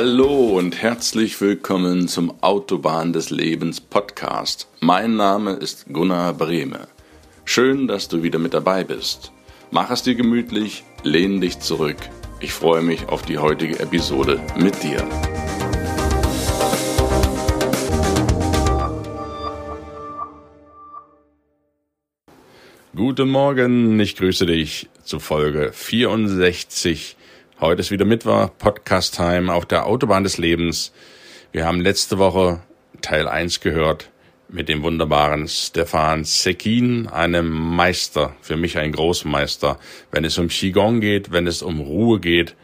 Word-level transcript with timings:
Hallo 0.00 0.56
und 0.56 0.80
herzlich 0.80 1.40
willkommen 1.40 2.06
zum 2.06 2.40
Autobahn 2.40 3.12
des 3.12 3.30
Lebens 3.30 3.80
Podcast. 3.80 4.68
Mein 4.78 5.16
Name 5.16 5.54
ist 5.54 5.86
Gunnar 5.92 6.34
Brehme. 6.34 6.86
Schön, 7.44 7.88
dass 7.88 8.06
du 8.06 8.22
wieder 8.22 8.38
mit 8.38 8.54
dabei 8.54 8.84
bist. 8.84 9.32
Mach 9.72 9.90
es 9.90 10.04
dir 10.04 10.14
gemütlich, 10.14 10.84
lehn 11.02 11.40
dich 11.40 11.58
zurück. 11.58 11.96
Ich 12.38 12.52
freue 12.52 12.82
mich 12.82 13.08
auf 13.08 13.22
die 13.22 13.38
heutige 13.38 13.80
Episode 13.80 14.40
mit 14.56 14.80
dir. 14.84 15.04
Guten 22.94 23.30
Morgen, 23.30 23.98
ich 23.98 24.14
grüße 24.14 24.46
dich 24.46 24.88
zu 25.02 25.18
Folge 25.18 25.72
64 25.72 27.16
Heute 27.60 27.80
ist 27.80 27.90
wieder 27.90 28.04
Mittwoch, 28.04 28.50
Podcast 28.56 29.16
Time 29.16 29.52
auf 29.52 29.66
der 29.66 29.86
Autobahn 29.86 30.22
des 30.22 30.38
Lebens. 30.38 30.92
Wir 31.50 31.66
haben 31.66 31.80
letzte 31.80 32.16
Woche 32.18 32.60
Teil 33.00 33.26
1 33.26 33.58
gehört 33.58 34.12
mit 34.48 34.68
dem 34.68 34.84
wunderbaren 34.84 35.48
Stefan 35.48 36.22
Sekin, 36.22 37.08
einem 37.08 37.50
Meister, 37.50 38.36
für 38.42 38.56
mich 38.56 38.78
ein 38.78 38.92
Großmeister, 38.92 39.76
wenn 40.12 40.24
es 40.24 40.38
um 40.38 40.46
Qigong 40.46 41.00
geht, 41.00 41.32
wenn 41.32 41.48
es 41.48 41.62
um 41.62 41.80
Ruhe 41.80 42.20
geht. 42.20 42.54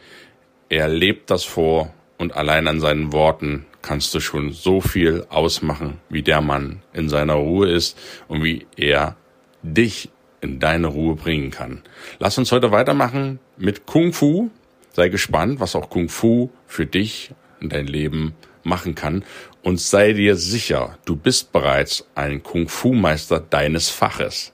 Er 0.69 0.87
lebt 0.87 1.29
das 1.29 1.43
vor 1.43 1.93
und 2.17 2.37
allein 2.37 2.69
an 2.69 2.79
seinen 2.79 3.13
Worten 3.13 3.67
kannst 3.83 4.15
du 4.15 4.21
schon 4.21 4.53
so 4.53 4.81
viel 4.81 5.27
ausmachen, 5.29 5.99
wie 6.09 6.23
der 6.23 6.41
Mann 6.41 6.83
in 6.93 7.09
seiner 7.09 7.35
Ruhe 7.35 7.69
ist 7.69 7.99
und 8.29 8.45
wie 8.45 8.69
er 8.77 9.17
dich 9.61 10.11
in 10.41 10.61
deine 10.61 10.87
Ruhe 10.87 11.17
bringen 11.17 11.51
kann. 11.51 11.83
Lass 12.21 12.39
uns 12.39 12.53
heute 12.53 12.71
weitermachen 12.71 13.41
mit 13.57 13.87
Kung 13.87 14.13
Fu, 14.13 14.51
Sei 14.95 15.09
gespannt, 15.09 15.59
was 15.59 15.75
auch 15.75 15.91
Kung 15.91 16.09
Fu 16.09 16.51
für 16.69 16.87
dich 16.87 17.33
in 17.61 17.69
dein 17.69 17.89
Leben 17.89 18.33
machen 18.63 18.95
kann 18.95 19.25
und 19.65 19.81
sei 19.81 20.13
dir 20.13 20.37
sicher, 20.37 20.97
du 21.05 21.17
bist 21.17 21.51
bereits 21.51 22.07
ein 22.15 22.45
Kung 22.45 22.69
Fu 22.69 22.93
Meister 22.95 23.41
deines 23.41 23.91
Faches. 23.91 24.53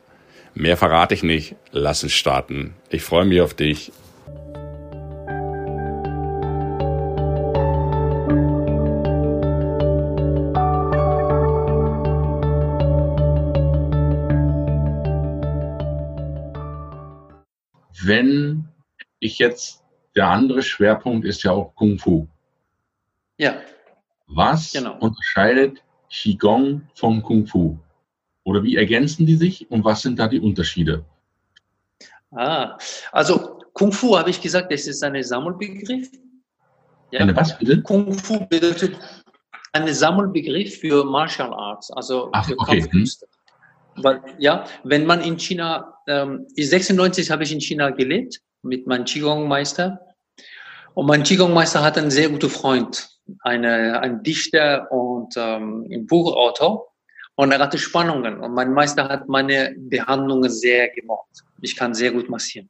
Mehr 0.55 0.79
verrate 0.79 1.13
ich 1.13 1.23
nicht, 1.23 1.57
lass 1.73 2.03
uns 2.05 2.15
starten. 2.15 2.73
Ich 2.89 3.03
freue 3.03 3.27
mich 3.27 3.43
auf 3.43 3.53
dich. 3.53 3.93
Wenn 18.03 18.65
ich 19.19 19.39
jetzt 19.39 19.81
der 20.17 20.29
andere 20.29 20.63
Schwerpunkt 20.63 21.25
ist 21.25 21.43
ja 21.43 21.53
auch 21.53 21.75
Kung 21.75 21.99
Fu. 21.99 22.27
Ja. 23.39 23.61
Was 24.27 24.73
genau. 24.73 24.99
unterscheidet 24.99 25.83
Qigong 26.11 26.83
von 26.95 27.23
Kung 27.23 27.47
Fu? 27.47 27.79
Oder 28.45 28.63
wie 28.63 28.77
ergänzen 28.77 29.27
die 29.27 29.37
sich 29.37 29.71
und 29.71 29.85
was 29.85 30.03
sind 30.03 30.19
da 30.19 30.29
die 30.29 30.41
Unterschiede? 30.41 31.05
Ah, 32.33 32.79
also 33.13 33.59
Kung 33.73 33.93
Fu 33.93 34.17
habe 34.17 34.31
ich 34.31 34.41
gesagt, 34.41 34.73
das 34.73 34.87
ist 34.87 35.03
ein 35.03 35.23
Sammelbegriff. 35.23 36.11
Ja. 37.11 37.21
Eine 37.21 37.35
was 37.35 37.59
bitte? 37.59 37.83
Kung 37.83 38.13
Fu 38.13 38.47
bedeutet 38.47 38.97
ein 39.73 39.93
Sammelbegriff 39.93 40.79
für 40.79 41.05
Martial 41.05 41.53
Arts, 41.53 41.91
also 41.93 42.31
Ach, 42.33 42.47
für 42.47 42.59
okay. 42.59 42.81
Kampfkünste. 42.81 43.27
Weil, 43.97 44.21
ja, 44.39 44.65
wenn 44.85 45.07
man 45.07 45.21
in 45.21 45.39
China, 45.39 45.95
ähm, 46.07 46.47
96 46.57 47.31
habe 47.31 47.43
ich 47.43 47.53
in 47.53 47.61
China 47.61 47.91
gelebt 47.91 48.41
mit 48.63 48.87
meinem 48.87 49.05
Qigong-Meister. 49.05 50.01
Und 50.95 51.07
mein 51.07 51.23
Qigong-Meister 51.23 51.83
hat 51.83 51.99
einen 51.99 52.11
sehr 52.11 52.29
guten 52.29 52.51
Freund, 52.51 53.09
eine, 53.41 54.01
ein 54.01 54.23
Dichter 54.23 54.91
und 54.91 55.35
ähm, 55.37 55.87
ein 55.91 56.07
Buchautor. 56.07 56.89
Und 57.37 57.53
er 57.53 57.59
hatte 57.59 57.79
Spannungen. 57.79 58.41
Und 58.41 58.53
mein 58.53 58.73
Meister 58.73 59.09
hat 59.09 59.29
meine 59.29 59.75
Behandlungen 59.79 60.51
sehr 60.51 60.89
gemocht. 60.91 61.43
Ich 61.63 61.75
kann 61.75 61.95
sehr 61.95 62.13
gut 62.13 62.29
massieren. 62.29 62.69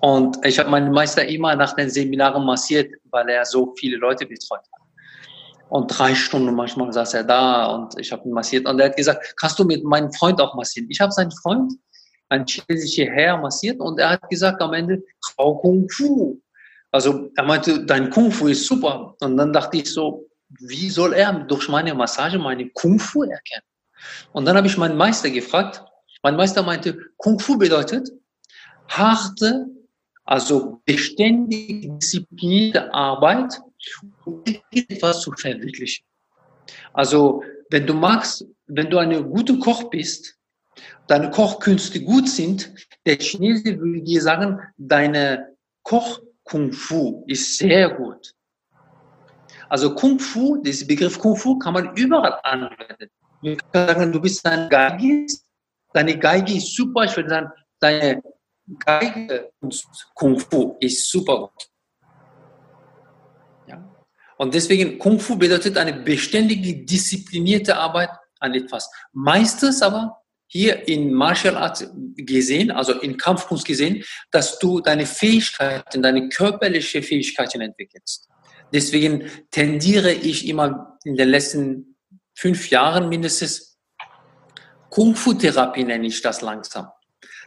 Und 0.00 0.44
ich 0.44 0.58
habe 0.58 0.68
meinen 0.68 0.92
Meister 0.92 1.26
immer 1.26 1.56
nach 1.56 1.74
den 1.74 1.88
Seminaren 1.88 2.44
massiert, 2.44 2.92
weil 3.10 3.28
er 3.30 3.44
so 3.44 3.74
viele 3.78 3.96
Leute 3.96 4.26
betreut 4.26 4.60
hat. 4.60 4.82
Und 5.70 5.88
drei 5.88 6.14
Stunden 6.14 6.54
manchmal 6.54 6.92
saß 6.92 7.14
er 7.14 7.24
da 7.24 7.66
und 7.66 7.98
ich 7.98 8.12
habe 8.12 8.28
ihn 8.28 8.32
massiert. 8.32 8.68
Und 8.68 8.78
er 8.78 8.90
hat 8.90 8.96
gesagt, 8.96 9.34
kannst 9.40 9.58
du 9.58 9.64
mit 9.64 9.82
meinem 9.82 10.12
Freund 10.12 10.40
auch 10.40 10.54
massieren? 10.54 10.88
Ich 10.90 11.00
habe 11.00 11.10
seinen 11.10 11.30
Freund 11.30 11.72
ein 12.34 12.46
chinesischer 12.46 13.06
Herr 13.06 13.38
massiert 13.38 13.80
und 13.80 13.98
er 13.98 14.10
hat 14.10 14.28
gesagt 14.28 14.60
am 14.60 14.74
Ende, 14.74 15.02
Frau 15.24 15.56
Kung 15.56 15.88
Fu. 15.88 16.40
Also 16.90 17.30
er 17.36 17.44
meinte, 17.44 17.84
dein 17.84 18.10
Kung 18.10 18.30
Fu 18.30 18.48
ist 18.48 18.66
super. 18.66 19.14
Und 19.20 19.36
dann 19.36 19.52
dachte 19.52 19.78
ich 19.78 19.92
so, 19.92 20.28
wie 20.60 20.90
soll 20.90 21.12
er 21.14 21.32
durch 21.32 21.68
meine 21.68 21.94
Massage 21.94 22.38
meine 22.38 22.68
Kung 22.70 22.98
Fu 22.98 23.22
erkennen? 23.22 23.66
Und 24.32 24.44
dann 24.44 24.56
habe 24.56 24.66
ich 24.66 24.76
meinen 24.76 24.96
Meister 24.96 25.30
gefragt. 25.30 25.82
Mein 26.22 26.36
Meister 26.36 26.62
meinte, 26.62 26.98
Kung 27.16 27.38
Fu 27.38 27.58
bedeutet 27.58 28.10
harte, 28.88 29.66
also 30.24 30.80
beständig 30.84 31.88
disziplinierte 31.98 32.92
Arbeit, 32.92 33.60
um 34.24 34.42
etwas 34.70 35.20
zu 35.20 35.32
verwirklichen. 35.32 36.04
Also 36.92 37.42
wenn 37.70 37.86
du 37.86 37.94
magst, 37.94 38.46
wenn 38.66 38.88
du 38.88 38.98
ein 38.98 39.30
guter 39.30 39.58
Koch 39.58 39.90
bist, 39.90 40.38
deine 41.06 41.30
Kochkünste 41.30 42.02
gut 42.02 42.28
sind, 42.28 42.72
der 43.06 43.18
Chinese 43.18 43.78
würde 43.78 44.02
dir 44.02 44.22
sagen, 44.22 44.60
deine 44.76 45.56
Koch-Kung-Fu 45.82 47.24
ist 47.26 47.58
sehr 47.58 47.90
gut. 47.90 48.34
Also 49.68 49.94
Kung 49.94 50.18
Fu, 50.18 50.56
dieser 50.62 50.86
Begriff 50.86 51.18
Kung 51.18 51.36
Fu 51.36 51.58
kann 51.58 51.74
man 51.74 51.96
überall 51.96 52.38
anwenden. 52.42 53.10
Wir 53.42 53.56
können 53.56 53.86
sagen, 53.88 54.12
du 54.12 54.20
bist 54.20 54.46
ein 54.46 54.68
Geigist, 54.68 55.44
deine 55.92 56.18
Geige 56.18 56.54
ist 56.54 56.74
super, 56.74 57.04
ich 57.04 57.16
würde 57.16 57.28
sagen, 57.28 57.50
deine 57.80 58.22
Geige 58.84 59.50
Kung 60.14 60.38
Fu 60.38 60.76
ist 60.80 61.10
super 61.10 61.40
gut. 61.40 61.68
Ja? 63.66 63.84
Und 64.36 64.54
deswegen 64.54 64.98
Kung 64.98 65.18
Fu 65.18 65.36
bedeutet 65.36 65.76
eine 65.76 65.92
beständige, 65.92 66.84
disziplinierte 66.84 67.76
Arbeit 67.76 68.10
an 68.40 68.54
etwas. 68.54 68.90
Meistens 69.12 69.82
aber 69.82 70.23
hier 70.54 70.86
in 70.86 71.12
Martial 71.12 71.56
Arts 71.56 71.84
gesehen, 72.16 72.70
also 72.70 72.92
in 73.00 73.16
Kampfkunst 73.16 73.64
gesehen, 73.64 74.04
dass 74.30 74.60
du 74.60 74.80
deine 74.80 75.04
Fähigkeiten, 75.04 76.00
deine 76.00 76.28
körperliche 76.28 77.02
Fähigkeiten 77.02 77.60
entwickelst. 77.60 78.28
Deswegen 78.72 79.28
tendiere 79.50 80.12
ich 80.12 80.46
immer 80.46 80.96
in 81.04 81.16
den 81.16 81.28
letzten 81.28 81.96
fünf 82.36 82.70
Jahren 82.70 83.08
mindestens 83.08 83.76
Kung-Fu-Therapie 84.90 85.82
nenne 85.82 86.06
ich 86.06 86.22
das 86.22 86.40
langsam. 86.40 86.86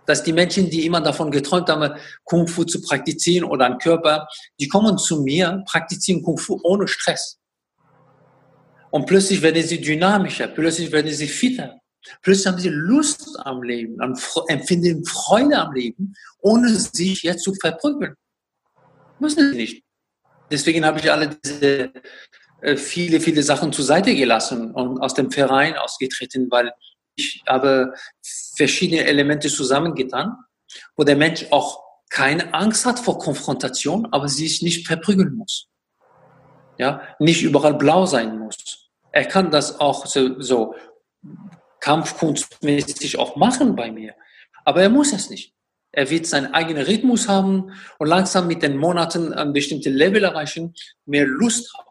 Dass 0.05 0.21
die 0.23 0.33
Menschen, 0.33 0.69
die 0.69 0.85
immer 0.85 0.99
davon 0.99 1.31
geträumt 1.31 1.69
haben, 1.69 1.97
Kung-Fu 2.25 2.65
zu 2.65 2.81
praktizieren 2.81 3.49
oder 3.49 3.67
einen 3.67 3.77
Körper, 3.77 4.27
die 4.59 4.67
kommen 4.67 4.97
zu 4.97 5.21
mir, 5.21 5.63
praktizieren 5.65 6.21
Kung-Fu 6.23 6.59
ohne 6.63 6.89
Stress. 6.89 7.39
Und 8.91 9.05
plötzlich 9.05 9.41
werden 9.41 9.63
sie 9.63 9.79
dynamischer, 9.79 10.47
plötzlich 10.49 10.91
werden 10.91 11.11
sie 11.11 11.27
fitter, 11.27 11.79
Plötzlich 12.21 12.47
haben 12.47 12.59
sie 12.59 12.69
Lust 12.69 13.37
am 13.39 13.63
Leben, 13.63 13.97
empfinden 14.47 15.05
Freude 15.05 15.57
am 15.57 15.73
Leben, 15.73 16.13
ohne 16.39 16.69
sich 16.69 17.23
jetzt 17.23 17.43
zu 17.43 17.53
verprügeln. 17.55 18.15
Müssen 19.19 19.51
sie 19.51 19.57
nicht. 19.57 19.83
Deswegen 20.49 20.85
habe 20.85 20.99
ich 20.99 21.11
alle 21.11 21.37
diese 21.43 21.91
äh, 22.61 22.75
viele, 22.75 23.19
viele 23.19 23.43
Sachen 23.43 23.71
zur 23.71 23.85
Seite 23.85 24.15
gelassen 24.15 24.71
und 24.71 24.99
aus 24.99 25.13
dem 25.13 25.31
Verein 25.31 25.77
ausgetreten, 25.77 26.49
weil 26.49 26.71
ich 27.15 27.43
habe 27.47 27.93
verschiedene 28.55 29.05
Elemente 29.05 29.49
zusammengetan, 29.49 30.35
wo 30.95 31.03
der 31.03 31.15
Mensch 31.15 31.45
auch 31.51 31.83
keine 32.09 32.53
Angst 32.53 32.85
hat 32.85 32.99
vor 32.99 33.19
Konfrontation, 33.19 34.07
aber 34.11 34.27
sich 34.27 34.61
nicht 34.61 34.87
verprügeln 34.87 35.35
muss. 35.35 35.67
Ja, 36.77 37.01
nicht 37.19 37.43
überall 37.43 37.73
blau 37.73 38.05
sein 38.05 38.37
muss. 38.37 38.89
Er 39.11 39.25
kann 39.25 39.51
das 39.51 39.79
auch 39.79 40.05
so, 40.05 40.39
so 40.39 40.75
kampfkunstmäßig 41.79 43.17
auch 43.17 43.35
machen 43.35 43.75
bei 43.75 43.91
mir. 43.91 44.15
Aber 44.65 44.81
er 44.81 44.89
muss 44.89 45.13
es 45.13 45.29
nicht. 45.29 45.53
Er 45.91 46.09
wird 46.09 46.27
seinen 46.27 46.53
eigenen 46.53 46.85
Rhythmus 46.85 47.27
haben 47.27 47.71
und 47.97 48.07
langsam 48.07 48.47
mit 48.47 48.61
den 48.61 48.77
Monaten 48.77 49.33
ein 49.33 49.53
bestimmtes 49.53 49.93
Level 49.93 50.23
erreichen, 50.23 50.75
mehr 51.05 51.25
Lust 51.25 51.73
haben. 51.73 51.87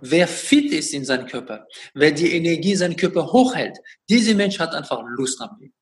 Wer 0.00 0.28
fit 0.28 0.72
ist 0.72 0.92
in 0.94 1.04
seinem 1.04 1.26
Körper, 1.26 1.66
wer 1.94 2.12
die 2.12 2.36
Energie 2.36 2.72
in 2.72 2.78
seinem 2.78 2.96
Körper 2.96 3.32
hochhält, 3.32 3.78
dieser 4.08 4.34
Mensch 4.34 4.58
hat 4.58 4.74
einfach 4.74 5.02
Lust 5.16 5.40
am 5.40 5.56
Leben. 5.58 5.74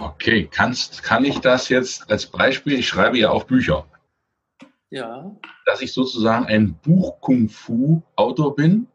Okay, 0.00 0.48
kannst, 0.50 1.02
kann 1.02 1.24
ich 1.24 1.40
das 1.40 1.68
jetzt 1.68 2.08
als 2.08 2.26
Beispiel, 2.26 2.78
ich 2.78 2.88
schreibe 2.88 3.18
ja 3.18 3.30
auch 3.30 3.44
Bücher. 3.44 3.84
Ja. 4.90 5.36
Dass 5.66 5.80
ich 5.82 5.92
sozusagen 5.92 6.46
ein 6.46 6.74
Buch-Kung-Fu-Autor 6.74 8.56
bin 8.56 8.86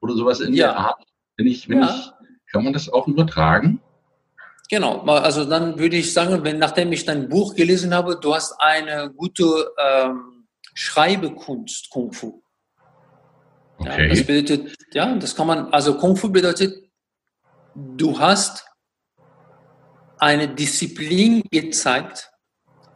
oder 0.00 0.14
sowas 0.14 0.40
in 0.40 0.54
ja. 0.54 0.68
der 0.68 0.76
Art. 0.76 1.06
Wenn 1.36 1.46
ich, 1.46 1.68
wenn 1.68 1.80
ja. 1.80 1.94
ich, 1.94 2.12
kann 2.52 2.64
man 2.64 2.72
das 2.72 2.88
auch 2.88 3.08
übertragen? 3.08 3.80
Genau, 4.68 5.00
also 5.00 5.44
dann 5.44 5.78
würde 5.78 5.96
ich 5.96 6.12
sagen, 6.12 6.44
wenn 6.44 6.58
nachdem 6.58 6.92
ich 6.92 7.04
dein 7.04 7.28
Buch 7.28 7.56
gelesen 7.56 7.92
habe, 7.92 8.16
du 8.20 8.34
hast 8.34 8.54
eine 8.60 9.10
gute 9.10 9.72
ähm, 9.76 10.46
Schreibekunst, 10.74 11.90
Kung 11.90 12.12
Fu. 12.12 12.40
Okay. 13.78 14.02
Ja, 14.02 14.08
das 14.08 14.24
bedeutet, 14.24 14.76
ja, 14.92 15.12
das 15.16 15.34
kann 15.34 15.48
man, 15.48 15.72
also 15.72 15.96
Kung 15.96 16.16
Fu 16.16 16.30
bedeutet, 16.30 16.88
du 17.74 18.16
hast 18.16 18.64
eine 20.18 20.48
Disziplin 20.48 21.42
gezeigt, 21.50 22.29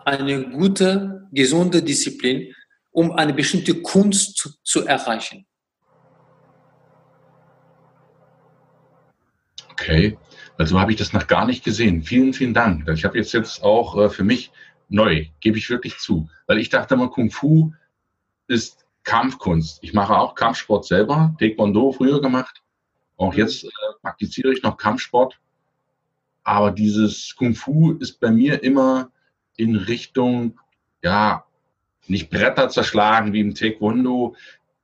eine 0.04 0.50
gute, 0.50 1.28
gesunde 1.32 1.82
Disziplin, 1.82 2.54
um 2.92 3.12
eine 3.12 3.32
bestimmte 3.32 3.80
Kunst 3.82 4.36
zu, 4.36 4.50
zu 4.62 4.86
erreichen. 4.86 5.46
Okay, 9.72 10.16
also 10.56 10.78
habe 10.80 10.92
ich 10.92 10.98
das 10.98 11.12
noch 11.12 11.26
gar 11.26 11.46
nicht 11.46 11.64
gesehen. 11.64 12.02
Vielen, 12.02 12.32
vielen 12.32 12.54
Dank. 12.54 12.88
Ich 12.88 13.04
habe 13.04 13.18
jetzt 13.18 13.32
jetzt 13.32 13.62
auch 13.62 13.98
äh, 13.98 14.08
für 14.08 14.22
mich 14.22 14.52
neu, 14.88 15.26
gebe 15.40 15.58
ich 15.58 15.68
wirklich 15.68 15.98
zu. 15.98 16.28
Weil 16.46 16.58
ich 16.58 16.68
dachte 16.68 16.94
immer, 16.94 17.08
Kung 17.08 17.30
Fu 17.30 17.72
ist 18.46 18.86
Kampfkunst. 19.02 19.78
Ich 19.82 19.92
mache 19.92 20.16
auch 20.16 20.34
Kampfsport 20.34 20.86
selber, 20.86 21.34
Taekwondo 21.38 21.92
früher 21.92 22.20
gemacht. 22.20 22.62
Auch 23.16 23.32
mhm. 23.32 23.38
jetzt 23.38 23.64
äh, 23.64 23.68
praktiziere 24.00 24.52
ich 24.52 24.62
noch 24.62 24.76
Kampfsport. 24.76 25.38
Aber 26.44 26.70
dieses 26.70 27.34
Kung 27.36 27.54
Fu 27.54 27.92
ist 27.92 28.20
bei 28.20 28.30
mir 28.30 28.62
immer 28.62 29.10
in 29.56 29.76
Richtung, 29.76 30.58
ja, 31.02 31.44
nicht 32.06 32.30
Bretter 32.30 32.68
zerschlagen 32.68 33.32
wie 33.32 33.40
im 33.40 33.54
Taekwondo, 33.54 34.36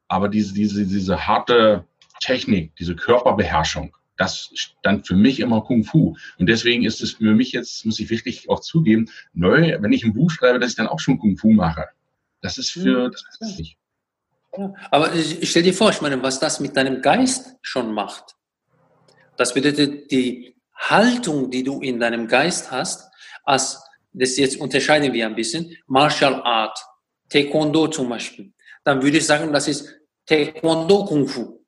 aber 0.09 0.29
diese, 0.29 0.55
diese, 0.55 0.87
diese 0.87 1.27
harte 1.27 1.85
Technik, 2.21 2.75
diese 2.77 2.97
Körperbeherrschung 2.97 3.95
das 4.21 4.51
stand 4.55 5.07
für 5.07 5.17
mich 5.17 5.41
immer 5.41 5.63
Kung 5.63 5.83
Fu. 5.83 6.15
Und 6.39 6.47
deswegen 6.47 6.85
ist 6.85 7.01
es 7.01 7.13
für 7.13 7.35
mich 7.35 7.53
jetzt, 7.53 7.87
muss 7.87 7.99
ich 7.99 8.11
wirklich 8.11 8.51
auch 8.51 8.61
zugeben, 8.61 9.11
neu, 9.33 9.79
wenn 9.81 9.93
ich 9.93 10.05
ein 10.05 10.13
Buch 10.13 10.31
schreibe, 10.31 10.59
dass 10.59 10.73
ich 10.73 10.77
dann 10.77 10.89
auch 10.89 11.01
schon 11.01 11.19
Kung 11.19 11.39
Fu 11.39 11.53
mache. 11.53 11.87
Das 12.43 12.59
ist 12.59 12.71
für, 12.71 13.05
hm. 13.05 13.13
das 13.13 13.25
ist 13.41 13.59
nicht. 13.59 13.79
Ja, 14.57 14.75
aber 14.91 15.15
ich 15.15 15.51
stell 15.51 15.63
dir 15.63 15.73
vor, 15.73 15.91
ich 15.91 16.03
meine, 16.03 16.23
was 16.23 16.39
das 16.39 16.61
mit 16.61 16.77
deinem 16.77 17.01
Geist 17.01 17.57
schon 17.63 17.95
macht. 17.95 18.37
Das 19.37 19.55
bedeutet, 19.55 20.11
die 20.11 20.55
Haltung, 20.75 21.51
die 21.51 21.63
du 21.63 21.81
in 21.81 21.99
deinem 21.99 22.29
Geist 22.29 22.71
hast, 22.71 23.11
als, 23.45 23.83
das 24.13 24.37
jetzt 24.37 24.61
unterscheiden 24.61 25.13
wir 25.13 25.27
ein 25.27 25.35
bisschen, 25.35 25.77
Martial 25.87 26.43
Art, 26.43 26.79
Taekwondo 27.29 27.89
zum 27.89 28.09
Beispiel. 28.09 28.53
Dann 28.85 29.03
würde 29.03 29.19
ich 29.19 29.27
sagen, 29.27 29.53
das 29.53 29.69
ist 29.69 29.89
Taekwondo 30.27 31.05
Kung 31.05 31.27
Fu. 31.27 31.61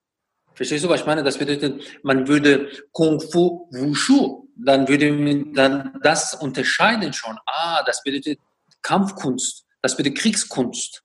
Verstehst 0.54 0.84
du, 0.84 0.88
was 0.88 1.00
ich 1.00 1.06
meine? 1.06 1.22
Das 1.22 1.38
bedeutet, 1.38 1.82
man 2.02 2.28
würde 2.28 2.70
Kung 2.92 3.20
Fu 3.20 3.68
Wushu, 3.70 4.48
dann 4.56 4.86
würde 4.88 5.12
man 5.12 5.54
dann 5.54 5.98
das 6.02 6.34
unterscheiden 6.34 7.12
schon. 7.12 7.38
Ah, 7.46 7.82
das 7.84 8.02
bedeutet 8.02 8.38
Kampfkunst, 8.82 9.64
das 9.80 9.96
bedeutet 9.96 10.18
Kriegskunst. 10.18 11.02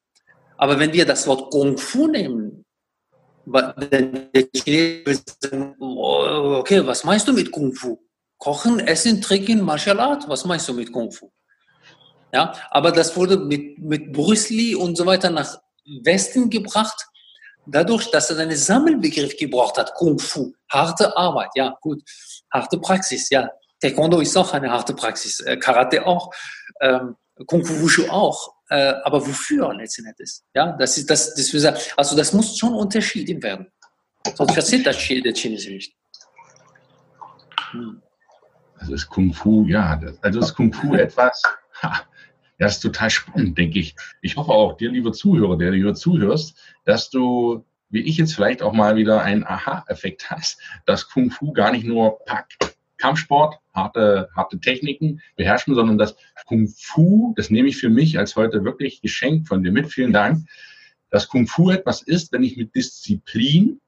Aber 0.58 0.80
wenn 0.80 0.92
wir 0.92 1.06
das 1.06 1.28
Wort 1.28 1.52
Kung 1.52 1.78
Fu 1.78 2.08
nehmen, 2.08 2.66
der 3.46 4.48
Chinese 4.54 5.24
sagen, 5.40 5.76
oh, 5.80 6.58
okay, 6.60 6.86
was 6.86 7.04
meinst 7.04 7.28
du 7.28 7.34
mit 7.34 7.52
Kung 7.52 7.74
Fu? 7.74 7.98
Kochen, 8.38 8.80
Essen, 8.80 9.22
Trinken, 9.22 9.62
Martial 9.62 10.00
Art, 10.00 10.28
was 10.30 10.46
meinst 10.46 10.68
du 10.68 10.74
mit 10.74 10.92
Kung 10.92 11.12
Fu? 11.12 11.32
Ja, 12.34 12.54
aber 12.70 12.92
das 12.92 13.16
wurde 13.16 13.38
mit, 13.38 13.80
mit 13.80 14.12
Bruce 14.12 14.50
Lee 14.50 14.76
und 14.76 14.98
so 14.98 15.06
weiter 15.06 15.30
nach 15.30 15.60
Westen 16.04 16.50
gebracht 16.50 17.08
dadurch, 17.68 18.10
dass 18.12 18.30
er 18.30 18.40
einen 18.40 18.56
Sammelbegriff 18.56 19.36
gebraucht 19.38 19.78
hat, 19.78 19.94
Kung 19.94 20.18
Fu, 20.18 20.54
harte 20.70 21.16
Arbeit, 21.16 21.50
ja, 21.56 21.78
gut, 21.82 22.02
harte 22.52 22.80
Praxis, 22.80 23.30
ja. 23.30 23.50
Taekwondo 23.80 24.20
ist 24.20 24.36
auch 24.36 24.54
eine 24.54 24.72
harte 24.72 24.94
Praxis, 24.94 25.40
äh, 25.42 25.58
Karate 25.58 26.06
auch, 26.06 26.34
ähm, 26.82 27.16
Kung 27.46 27.64
Fu 27.64 27.80
Wushu 27.82 28.08
auch, 28.10 28.56
äh, 28.70 28.94
aber 29.04 29.26
wofür 29.26 29.74
letzten 29.76 30.06
Endes? 30.06 30.44
Ja, 30.56 30.72
das 30.74 30.98
ist 30.98 31.10
das, 31.10 31.36
das 31.36 31.94
also 31.96 32.16
das 32.16 32.34
muss 32.34 32.58
schon 32.58 32.74
unterschieden 32.74 33.42
werden. 33.44 33.72
Sonst 34.36 34.54
versteht 34.54 34.86
das 34.86 34.98
der 34.98 35.34
Chinese 35.34 35.70
nicht. 35.70 35.94
Hm. 37.72 38.02
Also 38.80 38.94
ist 38.94 39.08
Kung 39.08 39.34
Fu, 39.34 39.66
ja, 39.66 40.00
also 40.22 40.40
ist 40.40 40.56
Kung 40.56 40.74
Fu 40.74 40.96
etwas, 40.96 41.42
ha, 41.82 42.02
ja, 42.60 42.68
ist 42.68 42.80
total 42.80 43.10
spannend, 43.10 43.58
denke 43.58 43.80
ich. 43.80 43.96
Ich 44.22 44.36
hoffe 44.36 44.52
auch, 44.52 44.78
dir, 44.78 44.92
lieber 44.92 45.14
Zuhörer, 45.14 45.58
der 45.58 45.72
du 45.72 45.94
zuhörst, 45.94 46.58
dass 46.86 47.10
du, 47.10 47.66
wie 47.90 48.02
ich 48.02 48.18
jetzt 48.18 48.34
vielleicht 48.34 48.62
auch 48.62 48.74
mal 48.74 48.96
wieder 48.96 49.22
einen 49.22 49.46
Aha-Effekt 49.46 50.30
hast, 50.32 50.60
dass 50.86 51.10
Kung 51.10 51.30
Fu 51.30 51.54
gar 51.54 51.72
nicht 51.72 51.86
nur 51.86 52.20
packt. 52.26 52.78
Kampfsport, 52.98 53.60
harte, 53.74 54.30
harte 54.36 54.60
Techniken 54.60 55.22
beherrschen, 55.36 55.76
sondern 55.76 56.00
dass 56.00 56.16
Kung 56.48 56.68
Fu, 56.68 57.34
das 57.38 57.52
nehme 57.52 57.68
ich 57.68 57.78
für 57.78 57.90
mich 57.90 58.18
als 58.18 58.36
heute 58.36 58.64
wirklich 58.64 59.02
geschenkt 59.02 59.48
von 59.48 59.64
dir 59.64 59.72
mit, 59.72 59.92
vielen 59.92 60.14
Dank, 60.14 60.48
dass 61.12 61.28
Kung 61.28 61.46
Fu 61.46 61.70
etwas 61.70 62.02
ist, 62.02 62.32
wenn 62.32 62.44
ich 62.44 62.58
mit 62.58 62.74
Disziplin 62.76 63.80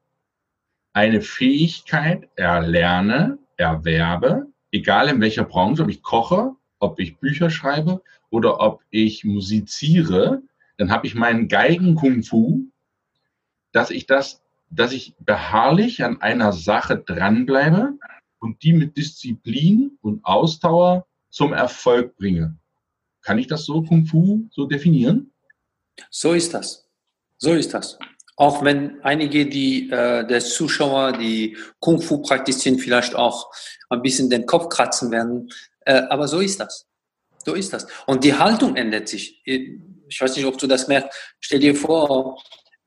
eine 0.92 1.20
Fähigkeit 1.20 2.28
erlerne, 2.36 3.38
erwerbe, 3.56 4.46
egal 4.72 5.08
in 5.08 5.20
welcher 5.20 5.44
Branche, 5.44 5.82
ob 5.82 5.90
ich 5.90 6.02
koche, 6.02 6.54
ob 6.78 6.98
ich 6.98 7.18
Bücher 7.18 7.50
schreibe 7.50 8.02
oder 8.30 8.60
ob 8.60 8.82
ich 8.90 9.24
musiziere, 9.24 10.42
dann 10.78 10.90
habe 10.90 11.06
ich 11.06 11.14
meinen 11.14 11.48
Geigen-Kung-Fu, 11.48 12.64
dass 13.72 13.90
ich 13.90 14.06
das, 14.06 14.42
dass 14.70 14.92
ich 14.92 15.14
beharrlich 15.18 16.04
an 16.04 16.20
einer 16.22 16.52
Sache 16.52 16.96
dranbleibe 16.96 17.98
und 18.38 18.62
die 18.62 18.72
mit 18.72 18.96
Disziplin 18.96 19.98
und 20.00 20.24
Ausdauer 20.24 21.06
zum 21.28 21.52
Erfolg 21.52 22.16
bringe. 22.16 22.56
Kann 23.22 23.38
ich 23.38 23.46
das 23.46 23.64
so 23.64 23.82
Kung 23.82 24.06
Fu 24.06 24.48
so 24.50 24.66
definieren? 24.66 25.32
So 26.08 26.32
ist 26.32 26.54
das. 26.54 26.88
So 27.36 27.52
ist 27.52 27.74
das. 27.74 27.98
Auch 28.40 28.64
wenn 28.64 29.02
einige 29.02 29.44
die, 29.44 29.90
äh, 29.90 30.26
der 30.26 30.40
Zuschauer, 30.40 31.12
die 31.12 31.58
Kung 31.78 32.00
Fu 32.00 32.22
praktizieren, 32.22 32.78
vielleicht 32.78 33.14
auch 33.14 33.52
ein 33.90 34.00
bisschen 34.00 34.30
den 34.30 34.46
Kopf 34.46 34.70
kratzen 34.70 35.10
werden. 35.10 35.50
Äh, 35.80 36.04
aber 36.08 36.26
so 36.26 36.40
ist 36.40 36.58
das. 36.58 36.86
So 37.44 37.52
ist 37.52 37.70
das. 37.74 37.86
Und 38.06 38.24
die 38.24 38.32
Haltung 38.32 38.76
ändert 38.76 39.10
sich. 39.10 39.42
Ich 39.44 40.18
weiß 40.18 40.36
nicht, 40.36 40.46
ob 40.46 40.56
du 40.56 40.66
das 40.66 40.88
merkst. 40.88 41.34
Stell 41.38 41.58
dir 41.58 41.76
vor, 41.76 42.42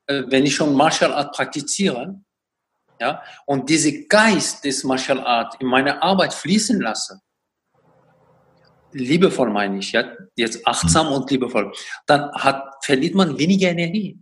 äh, 0.08 0.24
wenn 0.26 0.44
ich 0.44 0.56
schon 0.56 0.74
Martial 0.74 1.14
Art 1.14 1.36
praktiziere, 1.36 2.20
ja, 3.00 3.22
und 3.46 3.70
diese 3.70 4.08
Geist 4.08 4.66
des 4.66 4.84
Martial 4.84 5.20
Art 5.20 5.62
in 5.62 5.68
meine 5.68 6.02
Arbeit 6.02 6.34
fließen 6.34 6.82
lasse, 6.82 7.22
liebevoll 8.92 9.52
meine 9.52 9.78
ich, 9.78 9.92
ja, 9.92 10.04
jetzt 10.36 10.66
achtsam 10.66 11.12
und 11.12 11.30
liebevoll, 11.30 11.72
dann 12.08 12.32
hat, 12.32 12.84
verliert 12.84 13.14
man 13.14 13.38
weniger 13.38 13.70
Energie. 13.70 14.18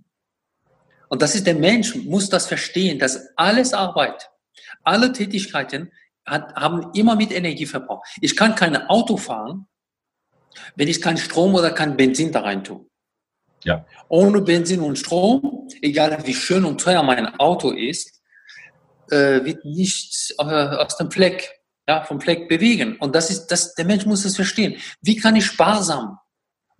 Und 1.11 1.21
das 1.21 1.35
ist 1.35 1.45
der 1.45 1.55
Mensch, 1.55 1.93
muss 1.93 2.29
das 2.29 2.47
verstehen, 2.47 2.97
dass 2.97 3.27
alles 3.35 3.73
Arbeit, 3.73 4.29
alle 4.81 5.11
Tätigkeiten 5.11 5.91
hat, 6.25 6.55
haben 6.55 6.89
immer 6.93 7.17
mit 7.17 7.33
Energieverbrauch. 7.33 8.01
Ich 8.21 8.37
kann 8.37 8.55
kein 8.55 8.77
Auto 8.87 9.17
fahren, 9.17 9.67
wenn 10.77 10.87
ich 10.87 11.01
keinen 11.01 11.17
Strom 11.17 11.53
oder 11.53 11.71
kein 11.71 11.97
Benzin 11.97 12.31
da 12.31 12.39
rein 12.39 12.63
tue. 12.63 12.85
Ja. 13.65 13.85
Ohne 14.07 14.39
Benzin 14.39 14.79
und 14.79 14.97
Strom, 14.97 15.67
egal 15.81 16.17
wie 16.25 16.33
schön 16.33 16.63
und 16.63 16.79
teuer 16.79 17.03
mein 17.03 17.37
Auto 17.41 17.71
ist, 17.71 18.21
äh, 19.09 19.43
wird 19.43 19.65
nichts 19.65 20.33
äh, 20.37 20.43
aus 20.43 20.95
dem 20.95 21.11
Fleck, 21.11 21.59
ja, 21.89 22.05
vom 22.05 22.21
Fleck 22.21 22.47
bewegen. 22.47 22.95
Und 22.95 23.15
das 23.15 23.29
ist, 23.29 23.47
das, 23.47 23.73
der 23.75 23.83
Mensch 23.83 24.05
muss 24.05 24.23
das 24.23 24.37
verstehen. 24.37 24.77
Wie 25.01 25.17
kann 25.17 25.35
ich 25.35 25.45
sparsam 25.45 26.19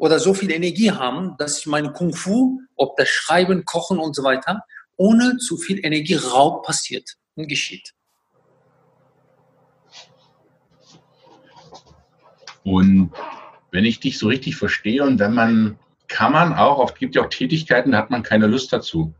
oder 0.01 0.17
so 0.17 0.33
viel 0.33 0.51
Energie 0.51 0.91
haben, 0.91 1.35
dass 1.37 1.59
ich 1.59 1.67
meinen 1.67 1.93
Kung 1.93 2.11
Fu, 2.11 2.59
ob 2.75 2.97
das 2.97 3.07
Schreiben, 3.07 3.65
Kochen 3.65 3.99
und 3.99 4.15
so 4.15 4.23
weiter, 4.23 4.65
ohne 4.97 5.37
zu 5.37 5.57
viel 5.57 5.85
Energieraub 5.85 6.65
passiert 6.65 7.17
und 7.35 7.47
geschieht. 7.47 7.93
Und 12.63 13.11
wenn 13.69 13.85
ich 13.85 13.99
dich 13.99 14.17
so 14.17 14.27
richtig 14.27 14.55
verstehe 14.55 15.03
und 15.03 15.19
wenn 15.19 15.35
man, 15.35 15.77
kann 16.07 16.31
man 16.31 16.55
auch, 16.55 16.79
oft 16.79 16.97
gibt 16.97 17.13
ja 17.13 17.21
auch 17.21 17.29
Tätigkeiten, 17.29 17.91
da 17.91 17.99
hat 17.99 18.09
man 18.09 18.23
keine 18.23 18.47
Lust 18.47 18.73
dazu. 18.73 19.13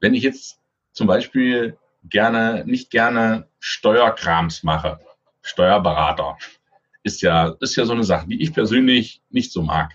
Wenn 0.00 0.12
ich 0.12 0.22
jetzt 0.22 0.58
zum 0.92 1.06
Beispiel 1.06 1.78
gerne, 2.10 2.62
nicht 2.66 2.90
gerne 2.90 3.48
Steuerkrams 3.58 4.64
mache, 4.64 5.00
Steuerberater, 5.40 6.36
ist 7.04 7.22
ja, 7.22 7.54
ist 7.60 7.76
ja 7.76 7.84
so 7.84 7.92
eine 7.92 8.02
Sache, 8.02 8.26
die 8.26 8.42
ich 8.42 8.52
persönlich 8.52 9.22
nicht 9.30 9.52
so 9.52 9.62
mag. 9.62 9.92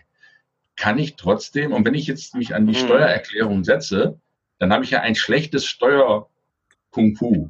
Kann 0.78 0.98
ich 0.98 1.16
trotzdem, 1.16 1.74
und 1.74 1.86
wenn 1.86 1.96
ich 1.96 2.08
jetzt 2.08 2.36
mich 2.36 2.56
an 2.56 2.66
die 2.66 2.76
hm. 2.76 2.86
Steuererklärung 2.86 3.66
setze, 3.66 4.18
dann 4.60 4.72
habe 4.72 4.86
ich 4.86 4.92
ja 4.92 5.02
ein 5.02 5.16
schlechtes 5.16 5.66
Steuer-Kung 5.66 7.16
Fu. 7.16 7.50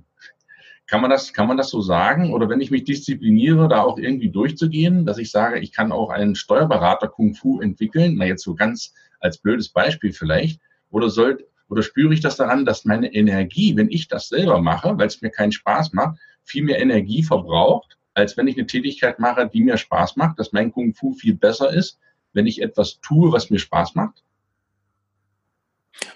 Kann 0.87 1.01
man 1.01 1.11
das, 1.11 1.33
kann 1.33 1.47
man 1.47 1.57
das 1.57 1.69
so 1.69 1.81
sagen? 1.81 2.33
Oder 2.33 2.49
wenn 2.49 2.61
ich 2.61 2.71
mich 2.71 2.85
diszipliniere, 2.85 3.67
da 3.67 3.83
auch 3.83 3.99
irgendwie 3.99 4.31
durchzugehen, 4.31 5.05
dass 5.05 5.19
ich 5.19 5.29
sage, 5.29 5.59
ich 5.59 5.71
kann 5.71 5.91
auch 5.91 6.09
einen 6.09 6.33
Steuerberater 6.33 7.09
Kung 7.09 7.35
Fu 7.35 7.61
entwickeln, 7.61 8.15
na 8.17 8.25
jetzt 8.25 8.43
so 8.43 8.55
ganz 8.55 8.93
als 9.19 9.37
blödes 9.37 9.69
Beispiel 9.69 10.13
vielleicht, 10.13 10.61
oder 10.89 11.09
soll, 11.09 11.45
oder 11.67 11.83
spüre 11.83 12.13
ich 12.13 12.21
das 12.21 12.37
daran, 12.37 12.65
dass 12.65 12.85
meine 12.85 13.13
Energie, 13.13 13.75
wenn 13.75 13.91
ich 13.91 14.07
das 14.07 14.29
selber 14.29 14.61
mache, 14.61 14.97
weil 14.97 15.07
es 15.07 15.21
mir 15.21 15.29
keinen 15.29 15.51
Spaß 15.51 15.93
macht, 15.93 16.17
viel 16.43 16.63
mehr 16.63 16.79
Energie 16.79 17.21
verbraucht, 17.21 17.98
als 18.19 18.37
wenn 18.37 18.47
ich 18.47 18.57
eine 18.57 18.67
Tätigkeit 18.67 19.19
mache, 19.19 19.47
die 19.47 19.63
mir 19.63 19.77
Spaß 19.77 20.15
macht, 20.15 20.39
dass 20.39 20.51
mein 20.51 20.71
Kung 20.71 20.93
Fu 20.93 21.13
viel 21.13 21.35
besser 21.35 21.71
ist, 21.71 21.99
wenn 22.33 22.47
ich 22.47 22.61
etwas 22.61 22.99
tue, 23.01 23.31
was 23.31 23.49
mir 23.49 23.59
Spaß 23.59 23.95
macht? 23.95 24.23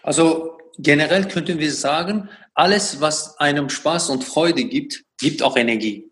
Also 0.04 0.58
generell 0.78 1.28
könnten 1.28 1.60
wir 1.60 1.72
sagen, 1.72 2.30
alles, 2.54 3.02
was 3.02 3.38
einem 3.40 3.70
Spaß 3.70 4.10
und 4.10 4.24
Freude 4.24 4.64
gibt, 4.66 5.04
gibt 5.18 5.42
auch 5.42 5.58
Energie. 5.58 6.12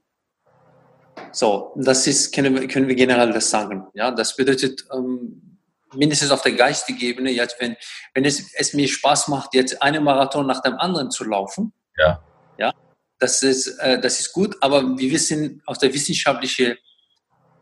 So, 1.31 1.74
das 1.75 2.07
ist, 2.07 2.33
können 2.33 2.55
wir, 2.55 2.67
können 2.67 2.88
wir 2.88 2.95
generell 2.95 3.31
das 3.31 3.50
sagen. 3.50 3.86
Ja, 3.93 4.12
das 4.12 4.36
bedeutet, 4.36 4.86
ähm, 4.93 5.57
mindestens 5.93 6.31
auf 6.31 6.41
der 6.41 6.53
geistigen 6.53 7.00
Ebene, 7.00 7.31
jetzt, 7.31 7.57
wenn, 7.60 7.75
wenn 8.13 8.25
es, 8.25 8.53
es 8.55 8.74
mir 8.74 8.88
Spaß 8.88 9.27
macht, 9.27 9.53
jetzt 9.53 9.81
einen 9.81 10.03
Marathon 10.03 10.48
nach 10.48 10.62
dem 10.62 10.74
anderen 10.74 11.12
zu 11.12 11.24
laufen, 11.24 11.74
ja, 11.98 12.24
ja 12.57 12.74
das, 13.21 13.43
ist, 13.43 13.67
äh, 13.79 14.01
das 14.01 14.19
ist 14.19 14.33
gut, 14.33 14.57
aber 14.61 14.97
wir 14.97 15.11
wissen 15.11 15.61
aus 15.67 15.77
der 15.77 15.93
wissenschaftlichen 15.93 16.75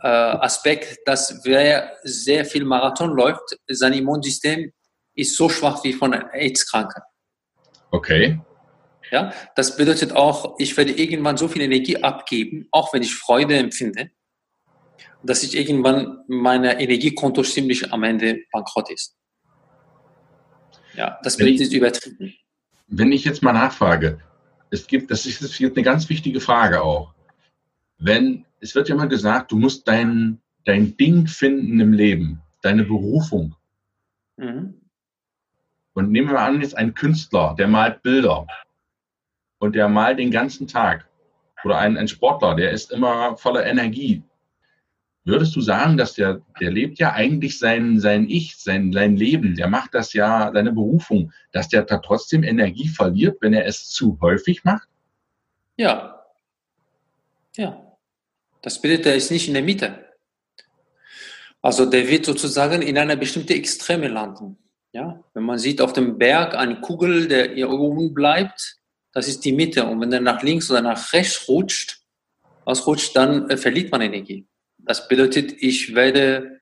äh, 0.02 0.08
Aspekt, 0.08 1.00
dass 1.06 1.42
wer 1.44 1.98
sehr 2.04 2.46
viel 2.46 2.64
Marathon 2.64 3.12
läuft, 3.12 3.58
sein 3.68 3.92
Immunsystem 3.94 4.72
ist 5.16 5.36
so 5.36 5.50
schwach 5.50 5.84
wie 5.84 5.92
von 5.92 6.14
einer 6.14 6.34
AIDS-Krankheit. 6.34 7.04
Okay. 7.92 8.40
Ja, 9.12 9.34
das 9.56 9.76
bedeutet 9.76 10.14
auch, 10.14 10.56
ich 10.60 10.78
werde 10.78 10.94
irgendwann 10.94 11.36
so 11.36 11.50
viel 11.50 11.64
Energie 11.64 12.02
abgeben, 12.02 12.68
auch 12.72 12.94
wenn 12.94 13.02
ich 13.02 13.14
Freude 13.14 13.58
empfinde, 13.58 14.12
dass 15.24 15.44
ich 15.44 15.58
irgendwann 15.58 16.24
meine 16.28 16.80
Energiekonto 16.80 17.44
ziemlich 17.44 17.92
am 17.92 18.04
Ende 18.04 18.40
bankrott 18.52 18.92
ist. 18.92 19.18
Ja, 20.94 21.20
das 21.24 21.36
bedeutet 21.36 21.74
übertrieben. 21.74 22.34
Wenn 22.88 23.12
ich 23.12 23.26
jetzt 23.26 23.44
mal 23.44 23.54
nachfrage, 23.54 24.20
es 24.72 24.88
gibt, 24.88 25.12
das 25.12 25.26
ist 25.26 25.60
jetzt 25.60 25.76
eine 25.76 25.84
ganz 25.84 26.10
wichtige 26.10 26.40
Frage 26.40 26.82
auch. 26.82 27.14
Wenn, 27.98 28.46
es 28.60 28.76
wird 28.76 28.90
ja 28.90 28.96
immer 28.96 29.08
gesagt, 29.08 29.52
du 29.52 29.58
musst 29.58 29.88
dein, 29.88 30.40
dein 30.66 30.96
Ding 30.98 31.28
finden 31.28 31.80
im 31.80 31.94
Leben, 31.94 32.42
deine 32.62 32.84
Berufung. 32.84 33.56
Mhm. 34.38 34.76
Und 35.94 36.12
nehmen 36.12 36.30
wir 36.30 36.40
an, 36.40 36.62
jetzt 36.62 36.78
ein 36.78 36.94
Künstler, 36.94 37.56
der 37.58 37.68
malt 37.68 38.02
Bilder 38.04 38.48
und 39.58 39.76
der 39.76 39.90
malt 39.90 40.20
den 40.20 40.32
ganzen 40.32 40.68
Tag. 40.68 41.10
Oder 41.66 41.80
ein, 41.80 41.98
ein 41.98 42.08
Sportler, 42.08 42.56
der 42.56 42.72
ist 42.72 42.92
immer 42.92 43.36
voller 43.36 43.66
Energie. 43.66 44.24
Würdest 45.30 45.56
du 45.56 45.62
sagen, 45.62 45.96
dass 45.96 46.16
der, 46.16 46.42
der 46.60 46.72
lebt 46.72 46.98
ja 46.98 47.14
eigentlich 47.14 47.60
sein, 47.60 48.00
sein 48.00 48.28
Ich, 48.28 48.58
sein, 48.58 48.92
sein 48.92 49.16
Leben, 49.16 49.56
der 49.56 49.68
macht 49.68 49.94
das 49.94 50.14
ja, 50.14 50.52
seine 50.52 50.72
Berufung, 50.72 51.32
dass 51.52 51.70
der 51.70 51.84
da 51.84 52.00
trotzdem 52.00 52.44
Energie 52.44 52.88
verliert, 52.88 53.38
wenn 53.42 53.54
er 53.54 53.68
es 53.68 53.90
zu 53.90 54.18
häufig 54.22 54.64
macht? 54.64 54.88
Ja. 55.78 56.26
Ja. 57.56 57.80
Das 58.64 58.82
bedeutet, 58.82 59.06
er 59.06 59.16
ist 59.16 59.30
nicht 59.30 59.48
in 59.48 59.54
der 59.54 59.64
Mitte. 59.64 60.06
Also 61.62 61.86
der 61.86 62.08
wird 62.08 62.26
sozusagen 62.26 62.82
in 62.82 62.98
einer 62.98 63.16
bestimmten 63.16 63.54
Extreme 63.54 64.08
landen. 64.08 64.58
Ja, 64.92 65.24
wenn 65.36 65.44
man 65.44 65.60
sieht 65.60 65.82
auf 65.82 65.94
dem 65.94 66.18
Berg 66.18 66.56
eine 66.56 66.82
Kugel, 66.82 67.28
der 67.28 67.54
hier 67.54 67.70
oben 67.70 68.14
bleibt, 68.14 68.78
das 69.14 69.28
ist 69.28 69.46
die 69.46 69.52
Mitte. 69.52 69.86
Und 69.86 70.02
wenn 70.02 70.12
er 70.12 70.22
nach 70.22 70.42
links 70.42 70.72
oder 70.72 70.82
nach 70.82 71.14
rechts 71.14 71.48
rutscht, 71.48 72.02
ausrutscht, 72.66 73.16
dann 73.16 73.50
äh, 73.50 73.58
verliert 73.58 73.92
man 73.92 74.02
Energie. 74.02 74.48
Das 74.90 75.08
bedeutet, 75.08 75.54
ich 75.60 75.94
werde, 75.94 76.62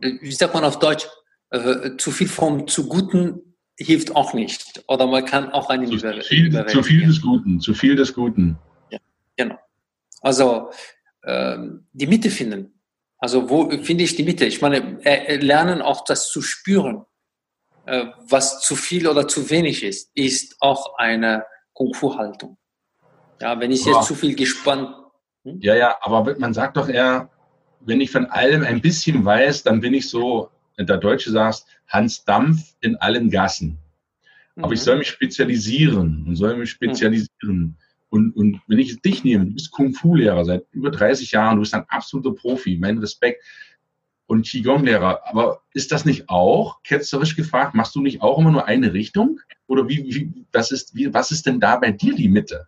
äh, 0.00 0.12
wie 0.22 0.32
sagt 0.32 0.54
man 0.54 0.64
auf 0.64 0.78
Deutsch, 0.78 1.06
äh, 1.50 1.90
zu 1.98 2.10
viel 2.10 2.26
vom 2.26 2.66
zu 2.66 2.88
Guten 2.88 3.54
hilft 3.76 4.16
auch 4.16 4.32
nicht. 4.32 4.82
Oder 4.88 5.06
man 5.06 5.26
kann 5.26 5.50
auch 5.50 5.68
einen 5.68 5.86
zu, 5.88 5.96
über, 5.96 6.22
viel, 6.22 6.66
zu 6.68 6.82
viel 6.82 7.06
des 7.06 7.20
Guten, 7.20 7.60
zu 7.60 7.74
viel 7.74 7.94
des 7.94 8.14
Guten. 8.14 8.58
Ja, 8.88 8.98
genau. 9.36 9.58
Also 10.22 10.70
ähm, 11.22 11.86
die 11.92 12.06
Mitte 12.06 12.30
finden. 12.30 12.80
Also 13.18 13.50
wo 13.50 13.68
finde 13.68 14.04
ich 14.04 14.16
die 14.16 14.22
Mitte? 14.22 14.46
Ich 14.46 14.62
meine, 14.62 14.98
äh, 15.04 15.36
lernen 15.36 15.82
auch 15.82 16.02
das 16.04 16.30
zu 16.30 16.40
spüren. 16.40 17.04
Äh, 17.84 18.06
was 18.26 18.62
zu 18.62 18.74
viel 18.74 19.06
oder 19.06 19.28
zu 19.28 19.50
wenig 19.50 19.82
ist, 19.82 20.10
ist 20.14 20.56
auch 20.60 20.96
eine 20.96 21.44
Kung-Fu-Haltung. 21.74 22.56
Ja, 23.38 23.60
wenn 23.60 23.70
ich 23.70 23.84
jetzt 23.84 24.04
zu 24.04 24.14
viel 24.14 24.34
gespannt. 24.34 24.96
Hm? 25.44 25.60
Ja, 25.60 25.74
ja, 25.74 25.98
aber 26.00 26.38
man 26.38 26.54
sagt 26.54 26.78
doch 26.78 26.88
eher, 26.88 27.30
wenn 27.80 28.00
ich 28.00 28.10
von 28.10 28.26
allem 28.26 28.62
ein 28.62 28.80
bisschen 28.80 29.24
weiß, 29.24 29.62
dann 29.62 29.80
bin 29.80 29.94
ich 29.94 30.08
so, 30.08 30.50
der 30.78 30.98
Deutsche 30.98 31.30
sagt, 31.30 31.64
Hans 31.88 32.24
Dampf 32.24 32.74
in 32.80 32.96
allen 32.96 33.30
Gassen. 33.30 33.78
Aber 34.56 34.68
mhm. 34.68 34.72
ich 34.74 34.80
soll 34.80 34.98
mich 34.98 35.08
spezialisieren 35.08 36.24
und 36.26 36.36
soll 36.36 36.56
mich 36.56 36.70
spezialisieren. 36.70 37.28
Mhm. 37.42 37.74
Und, 38.08 38.36
und 38.36 38.60
wenn 38.66 38.78
ich 38.78 39.00
dich 39.00 39.24
nehme, 39.24 39.46
du 39.46 39.54
bist 39.54 39.70
Kung-Fu-Lehrer 39.72 40.44
seit 40.44 40.64
über 40.72 40.90
30 40.90 41.32
Jahren, 41.32 41.56
du 41.56 41.60
bist 41.60 41.74
ein 41.74 41.84
absoluter 41.88 42.32
Profi, 42.32 42.78
mein 42.80 42.98
Respekt 42.98 43.44
und 44.26 44.46
Qigong-Lehrer. 44.46 45.26
Aber 45.26 45.62
ist 45.72 45.92
das 45.92 46.04
nicht 46.04 46.28
auch, 46.28 46.82
ketzerisch 46.82 47.36
gefragt, 47.36 47.74
machst 47.74 47.94
du 47.94 48.00
nicht 48.00 48.22
auch 48.22 48.38
immer 48.38 48.50
nur 48.50 48.66
eine 48.66 48.92
Richtung? 48.92 49.40
Oder 49.66 49.88
wie, 49.88 50.04
wie, 50.04 50.32
was, 50.52 50.70
ist, 50.70 50.94
wie, 50.94 51.12
was 51.12 51.30
ist 51.30 51.46
denn 51.46 51.60
da 51.60 51.76
bei 51.76 51.90
dir 51.90 52.14
die 52.14 52.28
Mitte? 52.28 52.66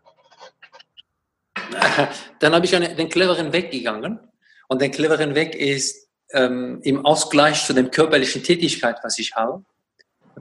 Dann 2.40 2.54
habe 2.54 2.66
ich 2.66 2.74
einen, 2.74 2.96
den 2.96 3.08
cleveren 3.08 3.52
Weg 3.52 3.70
gegangen. 3.70 4.20
Und 4.68 4.80
der 4.80 4.90
cleveren 4.90 5.34
Weg 5.34 5.54
ist 5.54 6.08
ähm, 6.32 6.80
im 6.82 7.04
Ausgleich 7.04 7.64
zu 7.64 7.72
der 7.72 7.84
körperlichen 7.84 8.42
Tätigkeit, 8.42 8.98
was 9.02 9.18
ich 9.18 9.34
habe, 9.34 9.64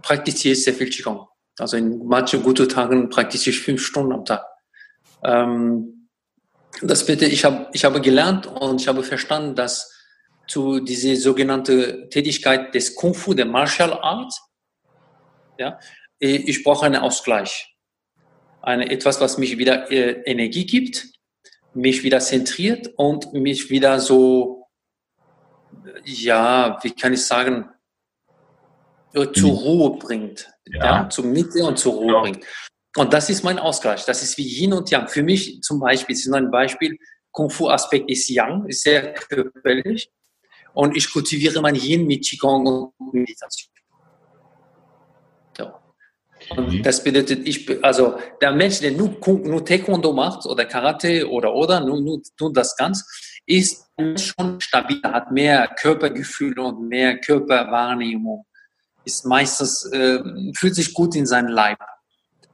praktiziere 0.01 0.53
ich 0.53 0.63
sehr 0.63 0.73
viel 0.73 0.89
Qigong. 0.89 1.27
Also 1.57 1.77
in 1.77 2.05
manchen 2.05 2.43
guten 2.43 2.69
Tagen 2.69 3.09
praktiziere 3.09 3.55
ich 3.55 3.61
fünf 3.61 3.81
Stunden 3.83 4.11
am 4.11 4.25
Tag. 4.25 4.45
Ähm, 5.23 6.09
das 6.81 7.05
bitte, 7.05 7.25
ich 7.25 7.43
habe, 7.43 7.67
ich 7.73 7.85
habe 7.85 8.01
gelernt 8.01 8.45
und 8.45 8.81
ich 8.81 8.87
habe 8.87 9.01
verstanden, 9.01 9.55
dass 9.55 9.91
zu 10.47 10.79
dieser 10.79 11.15
sogenannten 11.15 12.09
Tätigkeit 12.09 12.73
des 12.75 12.95
Kung 12.95 13.13
Fu, 13.13 13.33
der 13.33 13.45
Martial 13.45 13.93
Art, 13.93 14.33
ja, 15.57 15.79
ich 16.19 16.63
brauche 16.63 16.85
einen 16.85 17.01
Ausgleich. 17.01 17.75
Eine, 18.61 18.89
etwas, 18.89 19.21
was 19.21 19.37
mich 19.37 19.57
wieder 19.57 19.91
äh, 19.91 20.21
Energie 20.25 20.65
gibt, 20.65 21.07
mich 21.77 22.03
wieder 22.03 22.19
zentriert 22.19 22.91
und 22.95 23.33
mich 23.33 23.69
wieder 23.69 23.99
so, 23.99 24.67
ja, 26.03 26.79
wie 26.81 26.91
kann 26.91 27.13
ich 27.13 27.23
sagen, 27.23 27.69
äh, 29.13 29.31
zur 29.31 29.51
mhm. 29.51 29.57
Ruhe 29.57 29.97
bringt. 29.97 30.51
Ja. 30.65 31.03
ja 31.03 31.09
zur 31.09 31.25
Mitte 31.25 31.63
und 31.63 31.77
zur 31.77 31.93
Ruhe 31.93 32.13
ja. 32.13 32.21
bringt. 32.21 32.45
Und 32.95 33.13
das 33.13 33.29
ist 33.29 33.43
mein 33.43 33.59
Ausgleich. 33.59 34.05
Das 34.05 34.23
ist 34.23 34.37
wie 34.37 34.47
Yin 34.47 34.73
und 34.73 34.89
Yang. 34.89 35.07
Für 35.07 35.23
mich 35.23 35.61
zum 35.61 35.79
Beispiel, 35.79 36.15
das 36.15 36.25
ist 36.25 36.33
ein 36.33 36.51
Beispiel, 36.51 36.97
Kung 37.31 37.49
Fu 37.49 37.69
Aspekt 37.69 38.09
ist 38.09 38.27
Yang, 38.29 38.65
ist 38.67 38.81
sehr 38.81 39.13
körperlich 39.13 40.09
und 40.73 40.97
ich 40.97 41.11
kultiviere 41.11 41.61
mein 41.61 41.75
Yin 41.75 42.07
mit 42.07 42.25
Qigong 42.25 42.65
und 42.97 43.13
Meditation. 43.13 43.71
Und 46.49 46.73
mhm. 46.73 46.83
das 46.83 47.03
bedeutet, 47.03 47.47
ich, 47.47 47.83
also 47.83 48.17
der 48.41 48.51
Mensch, 48.51 48.79
der 48.79 48.91
nur, 48.91 49.17
nur 49.25 49.65
Taekwondo 49.65 50.13
macht 50.13 50.45
oder 50.45 50.65
Karate 50.65 51.29
oder 51.29 51.53
oder 51.53 51.79
nur, 51.81 51.99
nur, 52.01 52.21
nur 52.39 52.53
das 52.53 52.75
ganz, 52.75 53.05
ist 53.45 53.85
schon 53.97 54.59
stabil, 54.59 55.01
hat 55.03 55.31
mehr 55.31 55.67
Körpergefühl 55.79 56.57
und 56.59 56.87
mehr 56.87 57.19
Körperwahrnehmung, 57.19 58.45
ist 59.05 59.25
meistens, 59.25 59.85
äh, 59.91 60.19
fühlt 60.55 60.75
sich 60.75 60.93
gut 60.93 61.15
in 61.15 61.25
seinem 61.25 61.49
Leib. 61.49 61.79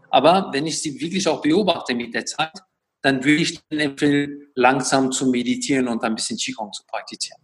Aber 0.10 0.50
wenn 0.54 0.68
ich 0.68 0.82
sie 0.82 1.00
wirklich 1.00 1.28
auch 1.28 1.42
beobachte 1.42 1.96
mit 1.96 2.14
der 2.14 2.26
Zeit, 2.26 2.54
dann 3.02 3.24
würde 3.24 3.42
ich 3.42 3.60
empfehlen, 3.70 4.48
langsam 4.56 5.12
zu 5.12 5.30
meditieren 5.30 5.88
und 5.88 6.04
ein 6.04 6.16
bisschen 6.16 6.38
Qigong 6.38 6.72
zu 6.72 6.84
praktizieren. 6.86 7.42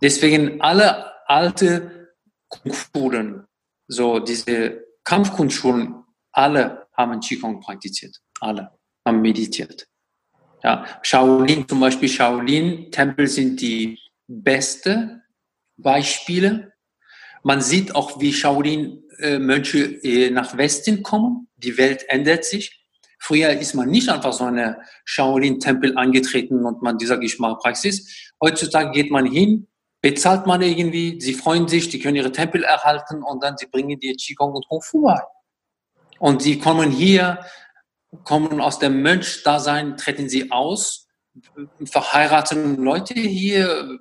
Deswegen 0.00 0.60
alle 0.60 1.12
alte 1.26 2.08
Kunstschulen, 2.48 3.44
so 3.88 4.20
diese 4.20 4.84
Kampfkunstschulen, 5.04 6.04
alle 6.32 6.86
haben 6.96 7.20
Qigong 7.20 7.60
praktiziert. 7.60 8.16
Alle 8.40 8.70
haben 9.06 9.20
meditiert. 9.20 9.86
Ja, 10.62 10.86
Shaolin 11.02 11.66
zum 11.66 11.80
Beispiel, 11.80 12.08
Shaolin-Tempel 12.08 13.26
sind 13.26 13.60
die 13.60 13.98
beste 14.28 15.22
Beispiele. 15.76 16.72
Man 17.42 17.60
sieht 17.60 17.94
auch, 17.94 18.20
wie 18.20 18.32
Shaolin-Mönche 18.32 19.78
äh, 20.04 20.30
nach 20.30 20.56
Westen 20.56 21.02
kommen. 21.02 21.48
Die 21.56 21.76
Welt 21.76 22.04
ändert 22.08 22.44
sich. 22.44 22.86
Früher 23.18 23.50
ist 23.50 23.74
man 23.74 23.88
nicht 23.88 24.08
einfach 24.08 24.32
so 24.32 24.44
eine 24.44 24.80
Shaolin-Tempel 25.04 25.96
angetreten 25.96 26.64
und 26.64 26.82
man 26.82 26.98
dieser 26.98 27.18
Geschmackpraxis. 27.18 28.32
Heutzutage 28.40 28.90
geht 28.92 29.10
man 29.10 29.26
hin, 29.26 29.68
bezahlt 30.02 30.46
man 30.46 30.60
irgendwie, 30.60 31.18
sie 31.20 31.32
freuen 31.32 31.68
sich, 31.68 31.88
die 31.88 32.00
können 32.00 32.16
ihre 32.16 32.32
Tempel 32.32 32.64
erhalten 32.64 33.22
und 33.22 33.42
dann 33.42 33.56
sie 33.56 33.66
bringen 33.66 33.98
dir 33.98 34.14
Qigong 34.16 34.52
und 34.52 34.68
Kung 34.68 34.82
Fu 34.82 35.02
bei. 35.02 35.22
Und 36.18 36.42
sie 36.42 36.58
kommen 36.58 36.90
hier, 36.90 37.38
kommen 38.24 38.60
aus 38.60 38.78
dem 38.78 39.00
Mönchdasein, 39.00 39.96
treten 39.96 40.28
sie 40.28 40.50
aus, 40.50 41.06
verheiraten 41.86 42.76
Leute 42.76 43.14
hier, 43.14 43.98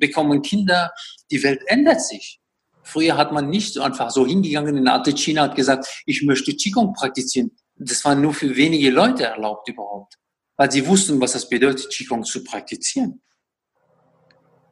bekommen 0.00 0.42
Kinder, 0.42 0.90
die 1.30 1.42
Welt 1.44 1.60
ändert 1.66 2.00
sich. 2.00 2.40
Früher 2.82 3.16
hat 3.16 3.32
man 3.32 3.48
nicht 3.48 3.78
einfach 3.78 4.10
so 4.10 4.26
hingegangen 4.26 4.76
in 4.76 4.88
alte 4.88 5.12
China 5.14 5.42
hat 5.42 5.56
gesagt, 5.56 6.02
ich 6.04 6.22
möchte 6.22 6.52
Qigong 6.52 6.92
praktizieren. 6.94 7.52
Das 7.76 8.04
war 8.04 8.14
nur 8.14 8.34
für 8.34 8.56
wenige 8.56 8.90
Leute 8.90 9.24
erlaubt 9.24 9.68
überhaupt. 9.68 10.16
weil 10.56 10.70
sie 10.70 10.86
wussten, 10.86 11.20
was 11.20 11.34
es 11.34 11.48
bedeutet, 11.48 11.90
Qigong 11.90 12.24
zu 12.24 12.44
praktizieren. 12.44 13.22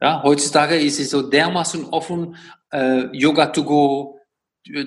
Ja, 0.03 0.21
heutzutage 0.25 0.77
ist 0.81 0.99
es 0.99 1.11
so 1.11 1.23
dermaßen 1.23 1.85
offen, 1.91 2.35
äh, 2.73 3.05
Yoga 3.17 3.47
to 3.47 3.63
go, 3.63 4.19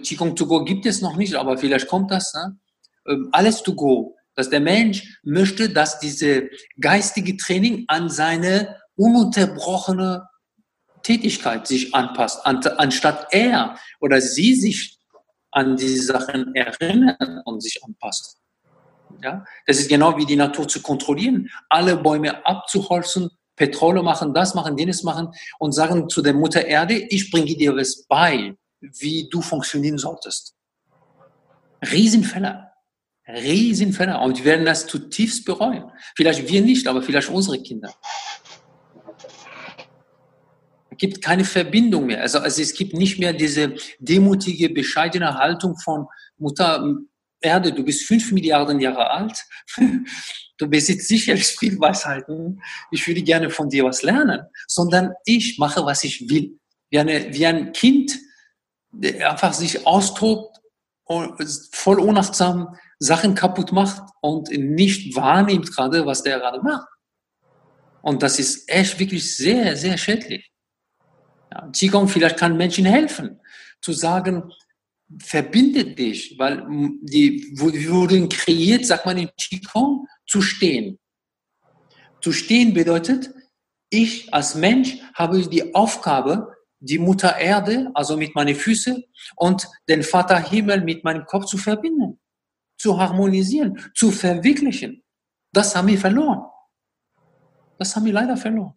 Qigong 0.04 0.36
to 0.36 0.46
go 0.46 0.66
gibt 0.66 0.86
es 0.86 1.02
noch 1.02 1.16
nicht, 1.16 1.36
aber 1.36 1.58
vielleicht 1.58 1.88
kommt 1.88 2.12
das. 2.12 2.34
Ne? 2.34 2.60
Ähm, 3.08 3.30
alles 3.32 3.64
to 3.64 3.74
go. 3.74 4.18
Dass 4.36 4.50
der 4.50 4.60
Mensch 4.60 5.18
möchte, 5.24 5.70
dass 5.70 6.00
diese 6.00 6.50
geistige 6.82 7.38
Training 7.38 7.86
an 7.88 8.10
seine 8.10 8.76
ununterbrochene 8.98 10.28
Tätigkeit 11.02 11.66
sich 11.66 11.96
anpasst, 11.96 12.46
anstatt 12.46 13.28
er 13.32 13.78
oder 14.02 14.20
sie 14.20 14.54
sich 14.54 14.98
an 15.52 15.78
diese 15.78 16.08
Sachen 16.08 16.54
erinnern 16.56 17.42
und 17.46 17.64
sich 17.64 17.82
anpasst. 17.86 18.38
Ja? 19.24 19.46
Das 19.66 19.80
ist 19.80 19.88
genau 19.88 20.18
wie 20.18 20.26
die 20.26 20.36
Natur 20.36 20.68
zu 20.68 20.82
kontrollieren, 20.82 21.50
alle 21.70 21.96
Bäume 21.96 22.46
abzuholzen, 22.46 23.30
Petrole 23.56 24.04
machen, 24.04 24.34
das 24.34 24.54
machen, 24.56 24.78
jenes 24.78 25.04
machen 25.04 25.30
und 25.60 25.72
sagen 25.72 26.10
zu 26.10 26.22
der 26.22 26.34
Mutter 26.34 26.66
Erde, 26.66 26.96
ich 26.96 27.32
bringe 27.32 27.56
dir 27.56 27.76
was 27.76 28.06
bei, 28.08 28.56
wie 28.82 29.30
du 29.30 29.42
funktionieren 29.42 29.98
solltest. 29.98 30.56
Riesenfälle. 31.92 32.72
Riesenfälle. 33.28 34.20
Und 34.20 34.40
wir 34.40 34.46
werden 34.46 34.66
das 34.66 34.88
zutiefst 34.88 35.46
bereuen. 35.46 35.92
Vielleicht 36.16 36.48
wir 36.48 36.62
nicht, 36.62 36.88
aber 36.88 37.02
vielleicht 37.02 37.30
unsere 37.30 37.62
Kinder. 37.62 37.94
Es 40.92 40.98
gibt 40.98 41.22
keine 41.22 41.44
Verbindung 41.44 42.06
mehr. 42.06 42.22
Also, 42.22 42.40
also 42.40 42.62
es 42.62 42.74
gibt 42.74 42.94
nicht 42.94 43.20
mehr 43.20 43.34
diese 43.34 43.76
demutige, 44.00 44.70
bescheidene 44.70 45.34
Haltung 45.34 45.78
von 45.78 46.08
Mutter 46.38 46.98
Erde, 47.42 47.74
du 47.74 47.84
bist 47.84 48.06
fünf 48.06 48.32
Milliarden 48.32 48.80
Jahre 48.80 49.12
alt. 49.12 49.46
Du 50.58 50.70
besitzt 50.70 51.08
sicherlich 51.08 51.48
viel 51.48 51.80
Weisheiten. 51.80 52.62
Ich 52.92 53.06
würde 53.08 53.22
gerne 53.22 53.50
von 53.50 53.70
dir 53.70 53.84
was 53.84 54.04
lernen. 54.04 54.42
Sondern 54.68 55.14
ich 55.26 55.58
mache, 55.58 55.86
was 55.86 56.04
ich 56.04 56.30
will. 56.30 56.58
Wie, 56.90 57.00
eine, 57.00 57.34
wie 57.34 57.46
ein 57.46 57.74
Kind, 57.74 58.18
der 58.92 59.32
einfach 59.32 59.54
sich 59.54 59.86
austobt 59.86 60.58
und 61.04 61.36
voll 61.72 62.00
unachtsam 62.00 62.78
Sachen 63.00 63.36
kaputt 63.36 63.72
macht 63.72 64.02
und 64.22 64.50
nicht 64.50 65.16
wahrnimmt 65.16 65.76
gerade, 65.76 66.06
was 66.06 66.24
der 66.24 66.40
gerade 66.40 66.62
macht. 66.62 66.88
Und 68.02 68.24
das 68.24 68.40
ist 68.40 68.70
echt 68.70 69.00
wirklich 69.00 69.36
sehr, 69.36 69.76
sehr 69.76 69.98
schädlich. 69.98 70.52
Ja, 71.52 71.70
Qigong 71.72 72.08
vielleicht 72.08 72.38
kann 72.38 72.56
Menschen 72.56 72.86
helfen, 72.86 73.40
zu 73.82 73.94
sagen, 73.94 74.52
verbindet 75.20 75.98
dich, 76.00 76.38
weil 76.38 76.66
die 77.02 77.52
wurden 77.58 78.30
kreiert, 78.30 78.86
sagt 78.86 79.06
man 79.06 79.18
in 79.18 79.30
Qigong, 79.38 80.08
zu 80.26 80.42
stehen. 80.42 81.00
Zu 82.22 82.32
stehen 82.32 82.74
bedeutet, 82.74 83.32
ich 83.90 84.34
als 84.34 84.56
Mensch 84.56 84.98
habe 85.14 85.48
die 85.48 85.76
Aufgabe, 85.76 86.56
die 86.80 87.00
Mutter 87.00 87.38
Erde, 87.38 87.92
also 87.94 88.18
mit 88.18 88.36
meinen 88.36 88.56
Füßen 88.56 89.04
und 89.36 89.68
den 89.88 90.04
Vater 90.04 90.38
Himmel 90.40 90.82
mit 90.82 91.04
meinem 91.04 91.26
Kopf 91.26 91.46
zu 91.46 91.58
verbinden, 91.58 92.20
zu 92.78 93.00
harmonisieren, 93.00 93.80
zu 93.96 94.12
verwirklichen. 94.12 95.04
Das 95.52 95.76
haben 95.76 95.88
wir 95.88 95.98
verloren. 95.98 96.44
Das 97.78 97.96
haben 97.96 98.06
wir 98.06 98.14
leider 98.14 98.38
verloren. 98.38 98.74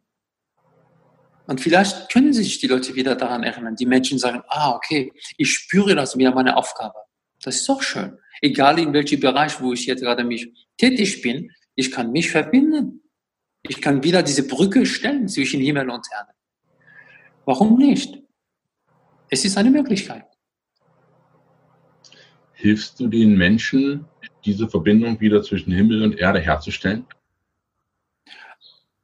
Und 1.46 1.60
vielleicht 1.62 2.12
können 2.12 2.34
sich 2.34 2.58
die 2.60 2.66
Leute 2.66 2.94
wieder 2.94 3.16
daran 3.16 3.42
erinnern. 3.42 3.74
Die 3.74 3.86
Menschen 3.86 4.18
sagen, 4.18 4.42
ah, 4.48 4.72
okay, 4.72 5.12
ich 5.38 5.52
spüre 5.52 5.94
das 5.94 6.16
wieder 6.16 6.34
meine 6.34 6.56
Aufgabe. 6.56 6.98
Das 7.42 7.56
ist 7.56 7.68
doch 7.68 7.82
schön. 7.82 8.18
Egal 8.42 8.78
in 8.78 8.92
welchem 8.92 9.20
Bereich, 9.20 9.60
wo 9.60 9.72
ich 9.72 9.86
jetzt 9.86 10.02
gerade 10.02 10.24
mich 10.24 10.67
tätig 10.78 11.20
bin, 11.20 11.52
ich 11.74 11.92
kann 11.92 12.10
mich 12.10 12.30
verbinden. 12.30 13.02
Ich 13.62 13.80
kann 13.80 14.02
wieder 14.02 14.22
diese 14.22 14.46
Brücke 14.46 14.86
stellen 14.86 15.28
zwischen 15.28 15.60
Himmel 15.60 15.90
und 15.90 16.06
Erde. 16.12 16.32
Warum 17.44 17.76
nicht? 17.76 18.22
Es 19.28 19.44
ist 19.44 19.58
eine 19.58 19.70
Möglichkeit. 19.70 20.24
Hilfst 22.54 22.98
du 22.98 23.08
den 23.08 23.36
Menschen, 23.36 24.06
diese 24.44 24.68
Verbindung 24.68 25.20
wieder 25.20 25.42
zwischen 25.42 25.72
Himmel 25.72 26.02
und 26.02 26.18
Erde 26.18 26.40
herzustellen? 26.40 27.06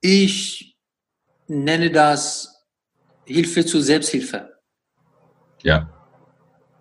Ich 0.01 0.77
nenne 1.47 1.91
das 1.91 2.67
Hilfe 3.27 3.65
zur 3.65 3.83
Selbsthilfe. 3.83 4.59
Ja. 5.63 5.91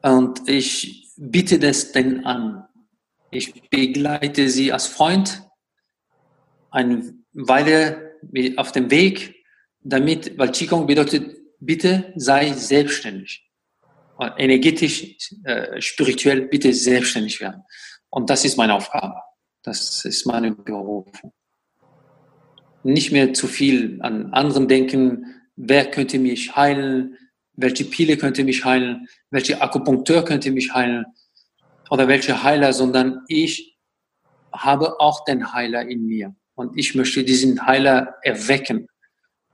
Und 0.01 0.47
ich 0.49 1.09
biete 1.17 1.59
das 1.59 1.91
denn 1.91 2.25
an. 2.25 2.65
Ich 3.33 3.69
begleite 3.69 4.49
sie 4.49 4.71
als 4.71 4.87
Freund 4.87 5.43
eine 6.71 7.13
Weile 7.33 8.13
auf 8.57 8.71
dem 8.71 8.89
Weg, 8.89 9.43
damit, 9.81 10.37
weil 10.37 10.51
Qigong 10.51 10.87
bedeutet, 10.87 11.35
bitte 11.59 12.13
sei 12.15 12.53
selbstständig. 12.53 13.49
Energetisch, 14.37 15.17
äh, 15.43 15.81
spirituell, 15.81 16.43
bitte 16.43 16.71
selbstständig 16.73 17.41
werden. 17.41 17.63
Und 18.09 18.29
das 18.29 18.45
ist 18.45 18.57
meine 18.57 18.75
Aufgabe. 18.75 19.15
Das 19.63 20.05
ist 20.05 20.25
meine 20.25 20.51
Berufung 20.51 21.33
nicht 22.83 23.11
mehr 23.11 23.33
zu 23.33 23.47
viel 23.47 24.01
an 24.01 24.33
anderen 24.33 24.67
denken, 24.67 25.25
wer 25.55 25.89
könnte 25.89 26.19
mich 26.19 26.55
heilen, 26.55 27.17
welche 27.55 27.85
Pille 27.85 28.17
könnte 28.17 28.43
mich 28.43 28.65
heilen, 28.65 29.07
welche 29.29 29.61
Akupunkteur 29.61 30.23
könnte 30.25 30.51
mich 30.51 30.73
heilen 30.73 31.05
oder 31.93 32.07
welche 32.07 32.41
Heiler, 32.41 32.73
sondern 32.73 33.21
ich 33.27 33.77
habe 34.51 34.99
auch 34.99 35.25
den 35.25 35.53
Heiler 35.53 35.83
in 35.87 36.07
mir 36.07 36.35
und 36.55 36.75
ich 36.75 36.95
möchte 36.95 37.23
diesen 37.23 37.67
Heiler 37.67 38.15
erwecken 38.23 38.87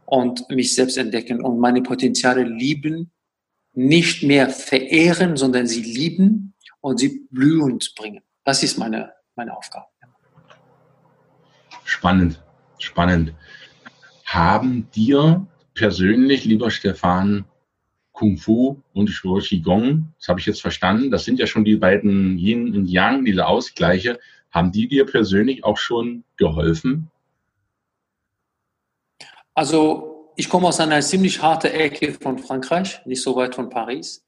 und 0.05 0.49
mich 0.49 0.73
selbst 0.73 0.97
entdecken 0.97 1.43
und 1.43 1.59
meine 1.59 1.81
Potenziale 1.81 2.43
lieben, 2.43 3.11
nicht 3.73 4.23
mehr 4.23 4.49
verehren, 4.49 5.35
sondern 5.35 5.67
sie 5.67 5.81
lieben 5.81 6.53
und 6.79 7.01
sie 7.01 7.27
blühend 7.29 7.93
bringen. 7.97 8.23
Das 8.45 8.63
ist 8.63 8.77
meine, 8.77 9.11
meine 9.35 9.57
Aufgabe. 9.57 9.87
Spannend. 11.83 12.41
Spannend. 12.77 13.33
Haben 14.25 14.89
dir 14.91 15.45
persönlich, 15.73 16.45
lieber 16.45 16.71
Stefan, 16.71 17.43
Kung 18.19 18.35
Fu 18.35 18.75
und 18.93 19.09
Qigong, 19.09 20.11
das 20.17 20.27
habe 20.27 20.41
ich 20.41 20.45
jetzt 20.45 20.61
verstanden, 20.61 21.09
das 21.09 21.23
sind 21.23 21.39
ja 21.39 21.47
schon 21.47 21.63
die 21.63 21.77
beiden 21.77 22.37
Yin 22.37 22.75
und 22.75 22.85
Yang, 22.85 23.23
diese 23.23 23.47
Ausgleiche, 23.47 24.19
haben 24.51 24.73
die 24.73 24.89
dir 24.89 25.05
persönlich 25.05 25.63
auch 25.63 25.77
schon 25.77 26.25
geholfen? 26.35 27.09
Also 29.53 30.33
ich 30.35 30.49
komme 30.49 30.67
aus 30.67 30.81
einer 30.81 30.99
ziemlich 30.99 31.41
harten 31.41 31.67
Ecke 31.67 32.13
von 32.13 32.37
Frankreich, 32.39 32.99
nicht 33.05 33.21
so 33.21 33.37
weit 33.37 33.55
von 33.55 33.69
Paris. 33.69 34.21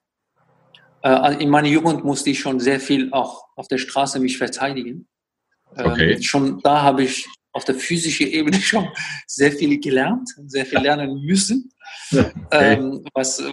Äh, 1.03 1.43
in 1.43 1.49
meiner 1.49 1.67
Jugend 1.67 2.05
musste 2.05 2.29
ich 2.29 2.39
schon 2.39 2.61
sehr 2.61 2.79
viel 2.79 3.11
auch 3.11 3.43
auf 3.57 3.67
der 3.67 3.77
Straße 3.77 4.21
mich 4.21 4.37
verteidigen. 4.37 5.05
Ähm, 5.75 5.91
okay. 5.91 6.23
Schon 6.23 6.61
da 6.61 6.81
habe 6.81 7.03
ich 7.03 7.27
auf 7.51 7.65
der 7.65 7.75
physischen 7.75 8.27
Ebene 8.27 8.55
schon 8.61 8.87
sehr 9.27 9.51
viel 9.51 9.81
gelernt, 9.81 10.29
sehr 10.47 10.65
viel 10.65 10.79
lernen 10.87 11.21
müssen, 11.25 11.73
okay. 12.09 12.31
ähm, 12.51 13.03
was 13.13 13.43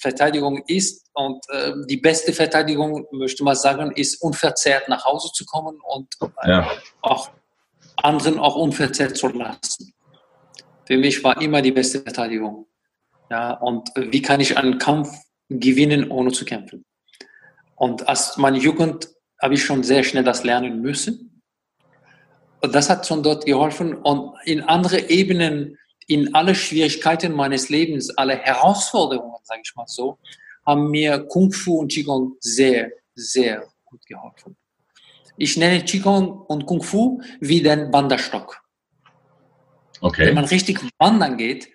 Verteidigung 0.00 0.62
ist. 0.66 1.08
Und 1.14 1.44
äh, 1.50 1.72
die 1.88 1.96
beste 1.96 2.32
Verteidigung, 2.32 3.06
möchte 3.12 3.44
man 3.44 3.56
sagen, 3.56 3.92
ist 3.92 4.22
unverzerrt 4.22 4.88
nach 4.88 5.04
Hause 5.04 5.30
zu 5.32 5.44
kommen 5.44 5.78
und 5.82 6.08
äh, 6.22 6.48
ja. 6.48 6.70
auch 7.02 7.30
anderen 7.96 8.38
auch 8.38 8.56
unverzerrt 8.56 9.16
zu 9.16 9.28
lassen. 9.28 9.92
Für 10.86 10.96
mich 10.96 11.22
war 11.24 11.40
immer 11.40 11.60
die 11.60 11.72
beste 11.72 12.00
Verteidigung. 12.00 12.66
Ja, 13.30 13.52
und 13.54 13.90
wie 13.96 14.22
kann 14.22 14.40
ich 14.40 14.56
einen 14.56 14.78
Kampf 14.78 15.10
gewinnen, 15.48 16.10
ohne 16.10 16.32
zu 16.32 16.44
kämpfen? 16.44 16.84
Und 17.76 18.08
als 18.08 18.36
meine 18.36 18.58
Jugend 18.58 19.08
habe 19.40 19.54
ich 19.54 19.64
schon 19.64 19.82
sehr 19.82 20.02
schnell 20.02 20.24
das 20.24 20.44
lernen 20.44 20.80
müssen 20.80 21.28
und 22.60 22.74
das 22.74 22.90
hat 22.90 23.06
schon 23.06 23.22
dort 23.22 23.46
geholfen. 23.46 23.94
Und 23.94 24.34
in 24.44 24.62
andere 24.62 25.08
Ebenen, 25.10 25.78
in 26.08 26.34
alle 26.34 26.54
Schwierigkeiten 26.54 27.32
meines 27.32 27.68
Lebens, 27.68 28.10
alle 28.10 28.36
Herausforderungen, 28.36 29.36
sage 29.44 29.60
ich 29.62 29.74
mal 29.76 29.86
so, 29.86 30.18
haben 30.66 30.90
mir 30.90 31.18
Kung 31.28 31.52
Fu 31.52 31.78
und 31.78 31.92
Qigong 31.92 32.36
sehr, 32.40 32.90
sehr 33.14 33.66
gut 33.84 34.04
geholfen. 34.06 34.56
Ich 35.36 35.56
nenne 35.56 35.84
Qigong 35.84 36.42
und 36.46 36.66
Kung 36.66 36.82
Fu 36.82 37.20
wie 37.40 37.62
den 37.62 37.92
Wanderstock. 37.92 38.60
Okay. 40.00 40.26
Wenn 40.26 40.34
man 40.34 40.46
richtig 40.46 40.80
wandern 40.98 41.36
geht, 41.36 41.68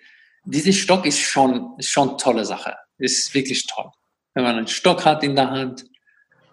dieser 0.44 0.72
Stock 0.72 1.06
ist 1.06 1.20
schon, 1.20 1.74
ist 1.78 1.90
schon 1.90 2.18
tolle 2.18 2.44
Sache. 2.44 2.76
Ist 2.98 3.32
wirklich 3.34 3.66
toll. 3.66 3.90
Wenn 4.34 4.44
man 4.44 4.56
einen 4.56 4.66
Stock 4.66 5.04
hat 5.04 5.22
in 5.22 5.36
der 5.36 5.50
Hand 5.50 5.86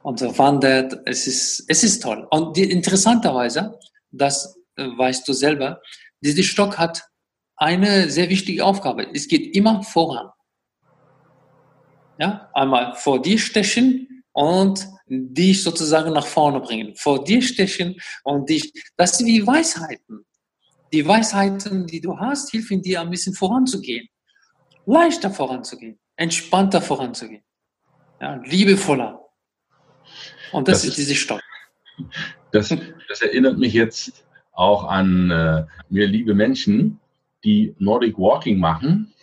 und 0.04 0.20
so 0.20 0.38
wandert, 0.38 1.00
es 1.06 1.28
ist, 1.28 1.66
es 1.68 1.84
ist 1.84 2.04
toll. 2.04 2.28
Und 2.30 2.56
die, 2.56 2.70
interessanterweise, 2.70 3.80
das 4.12 4.58
äh, 4.76 4.86
weißt 4.86 5.28
du 5.28 5.34
selber, 5.34 5.82
dieser 6.22 6.44
Stock 6.44 6.78
hat 6.78 7.04
eine 7.62 8.10
sehr 8.10 8.28
wichtige 8.30 8.66
Aufgabe. 8.66 9.08
Es 9.14 9.28
geht 9.28 9.56
immer 9.56 9.84
voran. 9.84 10.32
Ja, 12.18 12.50
einmal 12.54 12.96
vor 12.96 13.22
dir 13.22 13.38
stechen 13.38 14.24
und 14.32 14.88
dich 15.08 15.62
sozusagen 15.62 16.12
nach 16.12 16.26
vorne 16.26 16.60
bringen. 16.60 16.96
Vor 16.96 17.24
dir 17.24 17.42
stechen 17.42 18.02
und 18.24 18.50
dich, 18.50 18.74
das 18.98 19.18
sind 19.18 19.28
wie 19.28 19.46
Weisheiten. 19.46 20.26
die 20.92 21.08
Weisheiten, 21.08 21.88
die 21.88 22.02
du 22.02 22.18
hast, 22.18 22.52
helfen 22.52 22.82
dir 22.82 23.00
ein 23.02 23.12
bisschen 23.12 23.34
voranzugehen. 23.34 24.08
Leichter 24.88 25.30
voranzugehen, 25.30 26.00
entspannter 26.16 26.82
voranzugehen, 26.82 27.44
ja, 28.20 28.42
liebevoller. 28.44 29.22
Und 30.52 30.68
das, 30.68 30.82
das 30.82 30.90
ist 30.90 30.98
diese 30.98 31.16
Stopp. 31.16 31.42
Das, 32.52 32.76
das 33.08 33.22
erinnert 33.22 33.60
mich 33.60 33.74
jetzt 33.74 34.26
auch 34.52 34.84
an 34.86 35.30
äh, 35.30 35.66
mir 35.90 36.08
liebe 36.08 36.34
Menschen, 36.34 37.00
die 37.44 37.76
Nordic 37.80 38.18
Walking 38.18 38.60
machen. 38.60 39.14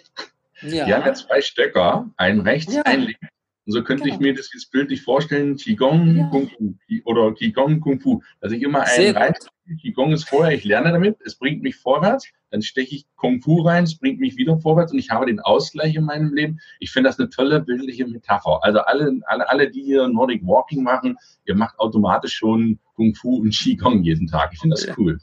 Ja. 0.62 0.86
Die 0.86 0.94
haben 0.94 1.06
ja 1.06 1.14
zwei 1.14 1.40
Stöcker, 1.40 2.10
einen 2.16 2.40
rechts, 2.40 2.74
ja. 2.74 2.82
einen 2.82 3.04
links. 3.04 3.20
Und 3.68 3.74
so 3.74 3.84
könnte 3.84 4.04
genau. 4.04 4.14
ich 4.14 4.20
mir 4.20 4.34
das 4.34 4.50
jetzt 4.54 4.72
bildlich 4.72 5.02
vorstellen, 5.02 5.56
Qigong, 5.56 6.16
ja. 6.16 6.28
Kung 6.30 6.48
Fu 6.48 6.74
oder 7.04 7.34
Qigong, 7.34 7.80
Kung 7.80 8.00
Fu. 8.00 8.22
Dass 8.40 8.50
ich 8.50 8.62
immer 8.62 8.80
einen 8.84 9.14
rein, 9.14 9.34
Qigong 9.82 10.12
ist 10.12 10.26
vorher, 10.26 10.56
ich 10.56 10.64
lerne 10.64 10.90
damit, 10.90 11.18
es 11.26 11.34
bringt 11.34 11.62
mich 11.62 11.76
vorwärts, 11.76 12.26
dann 12.50 12.62
steche 12.62 12.94
ich 12.94 13.06
Kung 13.16 13.42
Fu 13.42 13.60
rein, 13.60 13.84
es 13.84 13.98
bringt 13.98 14.20
mich 14.20 14.38
wieder 14.38 14.56
vorwärts 14.58 14.92
und 14.92 14.98
ich 14.98 15.10
habe 15.10 15.26
den 15.26 15.40
Ausgleich 15.40 15.94
in 15.96 16.04
meinem 16.04 16.32
Leben. 16.32 16.60
Ich 16.80 16.90
finde 16.90 17.10
das 17.10 17.18
eine 17.18 17.28
tolle 17.28 17.60
bildliche 17.60 18.06
Metapher. 18.06 18.60
Also 18.62 18.80
alle, 18.80 19.20
alle, 19.26 19.50
alle, 19.50 19.70
die 19.70 19.82
hier 19.82 20.08
Nordic 20.08 20.46
Walking 20.46 20.82
machen, 20.82 21.18
ihr 21.44 21.54
macht 21.54 21.78
automatisch 21.78 22.36
schon 22.36 22.78
Kung 22.94 23.14
Fu 23.14 23.42
und 23.42 23.50
Qigong 23.50 24.02
jeden 24.02 24.28
Tag. 24.28 24.48
Ich 24.54 24.60
finde 24.60 24.76
das 24.76 24.96
cool. 24.96 25.18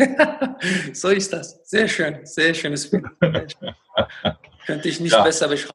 so 0.92 1.08
ist 1.08 1.32
das. 1.32 1.60
Sehr 1.64 1.88
schön, 1.88 2.24
sehr 2.24 2.54
schönes 2.54 2.90
Bild. 2.90 3.10
Könnte 4.66 4.88
ich 4.88 5.00
nicht 5.00 5.12
ja. 5.12 5.22
besser 5.22 5.48
beschreiben. 5.48 5.74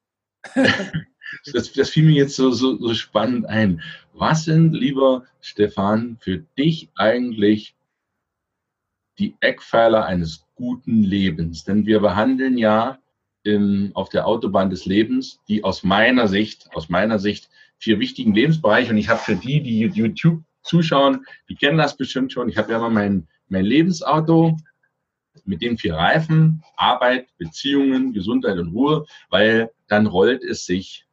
das, 1.54 1.72
das 1.74 1.90
fiel 1.90 2.06
mir 2.06 2.16
jetzt 2.16 2.36
so, 2.36 2.52
so, 2.52 2.78
so 2.78 2.94
spannend 2.94 3.46
ein. 3.48 3.82
Was 4.14 4.46
sind, 4.46 4.74
lieber 4.74 5.26
Stefan, 5.42 6.18
für 6.22 6.40
dich 6.58 6.90
eigentlich 6.96 7.76
die 9.20 9.36
Eckpfeiler 9.40 10.06
eines 10.06 10.46
guten 10.56 11.04
Lebens? 11.04 11.64
Denn 11.64 11.86
wir 11.86 12.00
behandeln 12.00 12.58
ja 12.58 13.00
in, 13.44 13.92
auf 13.94 14.10
der 14.10 14.28
Autobahn 14.28 14.70
des 14.70 14.86
Lebens 14.86 15.40
die 15.48 15.64
aus 15.64 15.84
meiner 15.84 16.28
Sicht, 16.28 16.70
aus 16.74 16.90
meiner 16.90 17.20
Sicht 17.20 17.50
vier 17.78 18.00
wichtigen 18.00 18.34
Lebensbereiche. 18.34 18.92
Und 18.92 18.98
ich 18.98 19.10
habe 19.10 19.20
für 19.20 19.36
die, 19.36 19.62
die 19.62 19.82
YouTube 19.82 20.44
zuschauen, 20.64 21.26
die 21.50 21.56
kennen 21.56 21.78
das 21.78 21.96
bestimmt 21.96 22.32
schon. 22.32 22.50
Ich 22.50 22.58
habe 22.58 22.72
ja 22.72 22.78
immer 22.78 22.90
mein, 22.90 23.28
mein 23.56 23.66
Lebensauto 23.66 24.58
mit 25.46 25.62
den 25.62 25.78
vier 25.78 25.96
Reifen, 25.96 26.62
Arbeit, 26.76 27.28
Beziehungen, 27.38 28.12
Gesundheit 28.12 28.58
und 28.58 28.74
Ruhe, 28.74 29.06
weil 29.30 29.72
dann 29.88 30.08
rollt 30.08 30.44
es 30.44 30.66
sich 30.66 31.06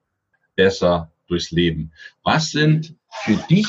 besser 0.56 1.12
durchs 1.28 1.52
Leben. 1.52 1.92
Was 2.24 2.50
sind 2.50 2.96
für 3.22 3.36
dich, 3.48 3.68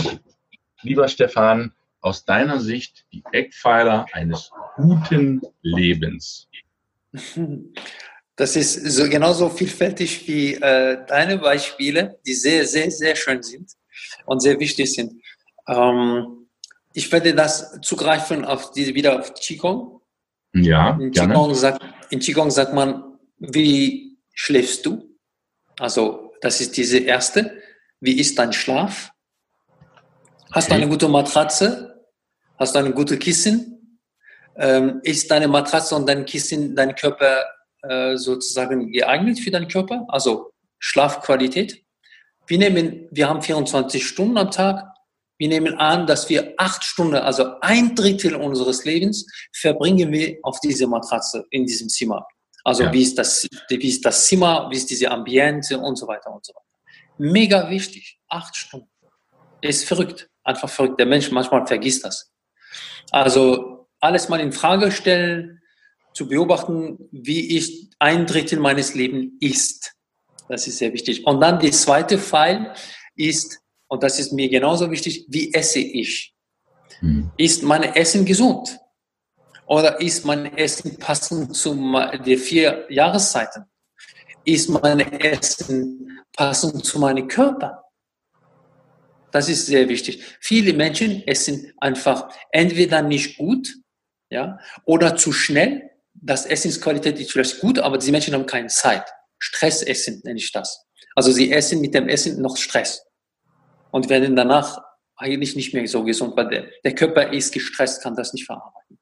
lieber 0.81 1.07
Stefan, 1.07 1.71
aus 2.01 2.25
deiner 2.25 2.59
Sicht 2.59 3.05
die 3.13 3.23
Eckpfeiler 3.31 4.07
eines 4.11 4.49
guten 4.75 5.41
Lebens? 5.61 6.49
Das 8.35 8.55
ist 8.55 8.73
so 8.73 9.07
genauso 9.07 9.49
vielfältig 9.49 10.27
wie 10.27 10.55
äh, 10.55 11.05
deine 11.05 11.37
Beispiele, 11.37 12.17
die 12.25 12.33
sehr, 12.33 12.65
sehr, 12.65 12.89
sehr 12.89 13.15
schön 13.15 13.43
sind 13.43 13.71
und 14.25 14.39
sehr 14.39 14.59
wichtig 14.59 14.91
sind. 14.91 15.21
Ähm, 15.67 16.42
ich 16.93 17.11
werde 17.11 17.33
das 17.33 17.79
zugreifen 17.81 18.45
auf 18.45 18.71
die, 18.71 18.93
wieder 18.95 19.19
auf 19.19 19.33
Qigong. 19.33 20.01
Ja, 20.53 20.97
in 20.99 21.11
Qigong, 21.11 21.55
sagt, 21.55 21.83
in 22.11 22.19
Qigong 22.19 22.51
sagt 22.51 22.73
man, 22.73 23.17
wie 23.39 24.17
schläfst 24.33 24.85
du? 24.85 25.17
Also, 25.79 26.33
das 26.41 26.61
ist 26.61 26.77
diese 26.77 26.99
erste. 26.99 27.59
Wie 27.99 28.19
ist 28.19 28.37
dein 28.37 28.53
Schlaf? 28.53 29.11
Hast 30.51 30.67
okay. 30.67 30.75
du 30.75 30.81
eine 30.83 30.91
gute 30.91 31.07
Matratze? 31.07 32.05
Hast 32.59 32.75
du 32.75 32.79
eine 32.79 32.91
gute 32.93 33.17
Kissen? 33.17 33.99
Ähm, 34.55 34.99
ist 35.03 35.31
deine 35.31 35.47
Matratze 35.47 35.95
und 35.95 36.07
dein 36.07 36.25
Kissen, 36.25 36.75
dein 36.75 36.93
Körper 36.93 37.43
äh, 37.81 38.15
sozusagen 38.17 38.91
geeignet 38.91 39.39
für 39.39 39.49
deinen 39.49 39.67
Körper? 39.67 40.05
Also 40.09 40.51
Schlafqualität. 40.77 41.83
Wir 42.45 42.59
nehmen, 42.59 43.07
wir 43.09 43.29
haben 43.29 43.41
24 43.41 44.05
Stunden 44.05 44.37
am 44.37 44.51
Tag. 44.51 44.92
Wir 45.43 45.49
nehmen 45.49 45.77
an, 45.77 46.07
dass 46.07 46.29
wir 46.29 46.53
acht 46.55 46.85
Stunden, 46.85 47.15
also 47.15 47.59
ein 47.59 47.95
Drittel 47.95 48.33
unseres 48.33 48.85
Lebens, 48.85 49.25
verbringen 49.51 50.09
wir 50.09 50.37
auf 50.41 50.61
diese 50.61 50.87
Matratze 50.87 51.45
in 51.49 51.65
diesem 51.65 51.89
Zimmer. 51.89 52.25
Also 52.63 52.83
ja. 52.83 52.93
wie, 52.93 53.01
ist 53.01 53.17
das, 53.17 53.45
wie 53.67 53.89
ist 53.89 54.05
das 54.05 54.25
Zimmer, 54.25 54.69
wie 54.71 54.77
ist 54.77 54.89
diese 54.89 55.11
Ambiente 55.11 55.77
und 55.77 55.97
so 55.97 56.07
weiter 56.07 56.31
und 56.33 56.45
so 56.45 56.53
weiter. 56.53 56.65
Mega 57.17 57.69
wichtig. 57.69 58.21
Acht 58.29 58.55
Stunden. 58.55 58.87
Ist 59.59 59.83
verrückt. 59.83 60.29
Einfach 60.45 60.69
verrückt. 60.69 60.97
Der 60.97 61.07
Mensch 61.07 61.29
manchmal 61.29 61.67
vergisst 61.67 62.05
das. 62.05 62.31
Also 63.11 63.89
alles 63.99 64.29
mal 64.29 64.39
in 64.39 64.53
Frage 64.53 64.93
stellen, 64.93 65.61
zu 66.13 66.29
beobachten, 66.29 67.09
wie 67.11 67.57
ich 67.57 67.89
ein 67.99 68.27
Drittel 68.27 68.61
meines 68.61 68.93
Lebens 68.93 69.33
ist. 69.41 69.91
Das 70.47 70.67
ist 70.67 70.77
sehr 70.77 70.93
wichtig. 70.93 71.27
Und 71.27 71.41
dann 71.41 71.59
die 71.59 71.71
zweite 71.71 72.17
Pfeil 72.17 72.73
ist, 73.17 73.59
und 73.93 74.01
das 74.01 74.17
ist 74.17 74.33
mir 74.33 74.49
genauso 74.49 74.89
wichtig, 74.89 75.27
wie 75.29 75.53
esse 75.53 75.77
ich? 75.77 76.33
Hm. 76.97 77.29
Ist 77.37 77.61
mein 77.61 77.83
Essen 77.83 78.25
gesund? 78.25 78.79
Oder 79.67 80.01
ist 80.01 80.25
mein 80.25 80.57
Essen 80.57 80.97
passend 80.97 81.55
zu 81.55 81.75
den 82.25 82.39
vier 82.39 82.87
Jahreszeiten? 82.89 83.65
Ist 84.45 84.67
mein 84.67 84.99
Essen 85.21 86.23
passend 86.35 86.83
zu 86.83 86.97
meinem 86.97 87.27
Körper? 87.27 87.83
Das 89.29 89.47
ist 89.47 89.67
sehr 89.67 89.87
wichtig. 89.87 90.23
Viele 90.39 90.73
Menschen 90.73 91.21
essen 91.27 91.71
einfach 91.77 92.33
entweder 92.49 93.03
nicht 93.03 93.37
gut, 93.37 93.75
ja, 94.31 94.57
oder 94.85 95.15
zu 95.15 95.31
schnell. 95.31 95.91
Das 96.15 96.47
Essensqualität 96.47 97.19
ist 97.19 97.31
vielleicht 97.31 97.59
gut, 97.59 97.77
aber 97.77 97.99
diese 97.99 98.11
Menschen 98.11 98.33
haben 98.33 98.47
keine 98.47 98.69
Zeit. 98.69 99.07
Stressessen 99.37 100.19
nenne 100.23 100.39
ich 100.39 100.51
das. 100.51 100.83
Also 101.13 101.31
sie 101.31 101.51
essen 101.51 101.79
mit 101.79 101.93
dem 101.93 102.09
Essen 102.09 102.41
noch 102.41 102.57
Stress 102.57 103.05
und 103.93 104.09
werden 104.09 104.35
danach 104.35 104.81
eigentlich 105.15 105.55
nicht 105.55 105.71
mehr 105.73 105.87
so 105.87 106.03
gesund, 106.03 106.35
weil 106.35 106.49
der, 106.49 106.65
der 106.83 106.95
Körper 106.95 107.31
ist 107.31 107.53
gestresst, 107.53 108.01
kann 108.01 108.15
das 108.15 108.33
nicht 108.33 108.45
verarbeiten. 108.45 108.97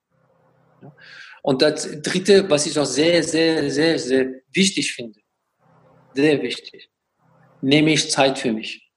Und 1.41 1.61
das 1.61 1.89
Dritte, 2.01 2.49
was 2.49 2.65
ich 2.65 2.77
auch 2.77 2.85
sehr, 2.85 3.23
sehr, 3.23 3.71
sehr, 3.71 3.97
sehr 3.97 4.33
wichtig 4.51 4.93
finde, 4.93 5.19
sehr 6.13 6.41
wichtig, 6.41 6.89
nehme 7.61 7.91
ich 7.93 8.11
Zeit 8.11 8.37
für 8.37 8.51
mich. 8.51 8.91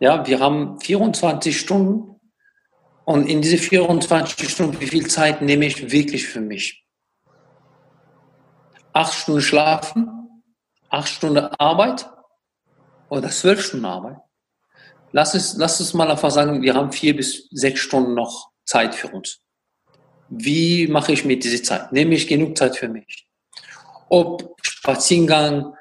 Ja, 0.00 0.26
wir 0.26 0.38
haben 0.38 0.78
24 0.80 1.58
Stunden 1.58 2.20
und 3.06 3.26
in 3.26 3.40
diese 3.40 3.56
24 3.56 4.50
Stunden, 4.50 4.78
wie 4.80 4.86
viel 4.86 5.06
Zeit 5.06 5.40
nehme 5.40 5.64
ich 5.64 5.90
wirklich 5.90 6.26
für 6.26 6.42
mich? 6.42 6.84
Acht 8.92 9.14
Stunden 9.14 9.40
schlafen, 9.40 10.42
acht 10.90 11.08
Stunden 11.08 11.46
Arbeit 11.58 12.06
oder 13.08 13.30
zwölf 13.30 13.64
Stunden 13.64 13.86
Arbeit. 13.86 14.18
Lass 15.12 15.34
es, 15.34 15.56
lass 15.56 15.80
es 15.80 15.94
mal 15.94 16.10
einfach 16.10 16.30
sagen, 16.30 16.62
wir 16.62 16.74
haben 16.74 16.92
vier 16.92 17.16
bis 17.16 17.48
sechs 17.50 17.80
Stunden 17.80 18.14
noch 18.14 18.50
Zeit 18.64 18.94
für 18.94 19.08
uns 19.08 19.40
wie 20.30 20.86
mache 20.86 21.12
ich 21.12 21.24
mir 21.24 21.38
diese 21.38 21.60
Zeit? 21.62 21.92
Nehme 21.92 22.14
ich 22.14 22.26
genug 22.26 22.56
Zeit 22.56 22.76
für 22.76 22.88
mich? 22.88 23.26
Ob 24.08 24.56
Spaziergang, 24.62 25.74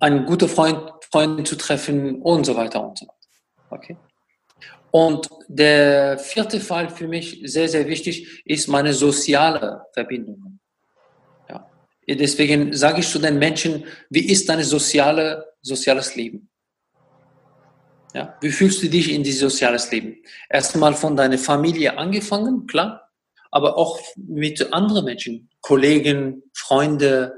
einen 0.00 0.26
guten 0.26 0.48
Freund, 0.48 0.90
Freund 1.10 1.46
zu 1.46 1.56
treffen 1.56 2.22
und 2.22 2.44
so 2.44 2.56
weiter 2.56 2.82
und 2.82 2.98
so 2.98 3.06
weiter. 3.06 3.14
Okay? 3.70 3.96
Und 4.90 5.28
der 5.46 6.18
vierte 6.18 6.58
Fall 6.58 6.88
für 6.88 7.06
mich 7.06 7.40
sehr, 7.44 7.68
sehr 7.68 7.86
wichtig 7.86 8.42
ist 8.46 8.66
meine 8.68 8.94
soziale 8.94 9.82
Verbindung. 9.92 10.58
Ja. 11.48 11.68
Deswegen 12.08 12.72
sage 12.72 13.00
ich 13.00 13.08
zu 13.08 13.18
den 13.18 13.38
Menschen, 13.38 13.84
wie 14.08 14.26
ist 14.30 14.48
dein 14.48 14.62
soziale, 14.62 15.52
soziales 15.60 16.16
Leben? 16.16 16.48
Ja. 18.16 18.36
Wie 18.40 18.50
fühlst 18.50 18.82
du 18.82 18.88
dich 18.88 19.12
in 19.12 19.22
dieses 19.22 19.40
soziales 19.40 19.90
Leben? 19.90 20.16
Erstmal 20.48 20.94
von 20.94 21.16
deiner 21.16 21.38
Familie 21.38 21.98
angefangen, 21.98 22.66
klar 22.66 23.06
aber 23.56 23.78
auch 23.78 23.98
mit 24.16 24.72
anderen 24.74 25.06
Menschen, 25.06 25.48
Kollegen, 25.62 26.42
Freunde 26.54 27.32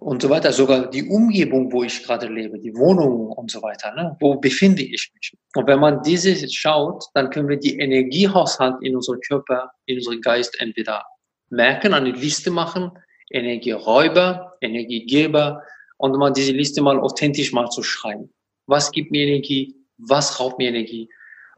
und 0.00 0.22
so 0.22 0.30
weiter, 0.30 0.52
sogar 0.52 0.90
die 0.90 1.04
Umgebung, 1.04 1.70
wo 1.72 1.84
ich 1.84 2.02
gerade 2.02 2.26
lebe, 2.26 2.58
die 2.58 2.74
Wohnung 2.74 3.28
und 3.28 3.52
so 3.52 3.62
weiter, 3.62 3.94
ne? 3.94 4.16
wo 4.18 4.34
befinde 4.36 4.82
ich 4.82 5.12
mich. 5.14 5.32
Und 5.54 5.68
wenn 5.68 5.78
man 5.78 6.02
diese 6.02 6.34
schaut, 6.50 7.04
dann 7.14 7.30
können 7.30 7.48
wir 7.48 7.58
die 7.58 7.78
Energiehaushalt 7.78 8.76
in 8.82 8.96
unserem 8.96 9.20
Körper, 9.20 9.70
in 9.86 9.98
unserem 9.98 10.20
Geist 10.22 10.60
entweder 10.60 11.04
merken, 11.50 11.94
eine 11.94 12.10
Liste 12.10 12.50
machen, 12.50 12.90
Energieräuber, 13.30 14.56
Energiegeber 14.60 15.62
und 15.98 16.16
mal 16.16 16.32
diese 16.32 16.52
Liste 16.52 16.82
mal 16.82 16.98
authentisch 16.98 17.52
mal 17.52 17.68
zu 17.68 17.84
schreiben. 17.84 18.32
Was 18.70 18.92
gibt 18.92 19.10
mir 19.10 19.26
Energie? 19.26 19.74
Was 19.98 20.38
raubt 20.38 20.58
mir 20.58 20.68
Energie? 20.68 21.10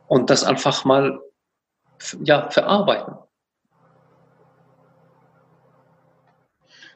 Und 0.07 0.31
das 0.31 0.45
einfach 0.45 0.87
mal 0.87 1.21
ja, 2.25 2.49
verarbeiten. 2.49 3.15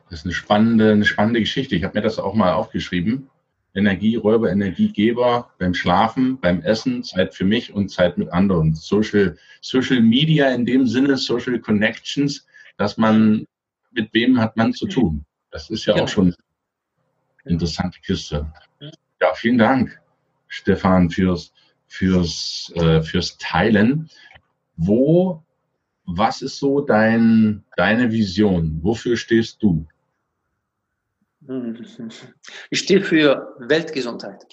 Das 0.09 0.21
ist 0.21 0.25
eine 0.25 0.33
spannende, 0.33 0.93
eine 0.93 1.05
spannende 1.05 1.41
Geschichte. 1.41 1.77
Ich 1.77 1.85
habe 1.85 1.99
mir 1.99 2.03
das 2.03 2.19
auch 2.19 2.33
mal 2.33 2.55
aufgeschrieben. 2.55 3.29
Energieräuber, 3.75 4.51
Energiegeber 4.51 5.51
beim 5.59 5.75
Schlafen, 5.75 6.41
beim 6.41 6.63
Essen, 6.63 7.05
Zeit 7.05 7.35
für 7.35 7.45
mich 7.45 7.75
und 7.75 7.91
Zeit 7.91 8.17
mit 8.17 8.33
anderen. 8.33 8.75
Social, 8.75 9.37
Social 9.61 10.01
Media 10.01 10.49
in 10.55 10.65
dem 10.65 10.87
Sinne, 10.87 11.19
Social 11.19 11.59
Connections, 11.61 12.47
dass 12.79 12.97
man, 12.97 13.45
mit 13.91 14.15
wem 14.15 14.41
hat 14.41 14.57
man 14.57 14.73
zu 14.73 14.87
tun? 14.87 15.27
Das 15.51 15.69
ist 15.69 15.85
ja 15.85 15.95
auch 15.95 16.09
schon 16.09 16.35
eine 17.45 17.53
interessante 17.53 18.01
Kiste. 18.01 18.51
Ja, 19.21 19.35
vielen 19.35 19.59
Dank, 19.59 20.01
Stefan, 20.49 21.11
fürs, 21.11 21.53
fürs, 21.87 22.73
äh, 22.77 23.03
fürs 23.03 23.39
Teilen. 23.39 24.09
Wo, 24.77 25.43
was 26.05 26.43
ist 26.43 26.59
so 26.59 26.81
dein, 26.81 27.65
deine 27.77 28.11
Vision? 28.11 28.79
Wofür 28.83 29.17
stehst 29.17 29.63
du? 29.63 29.87
Ich 32.71 32.81
stehe 32.81 33.03
für 33.03 33.55
Weltgesundheit. 33.61 34.45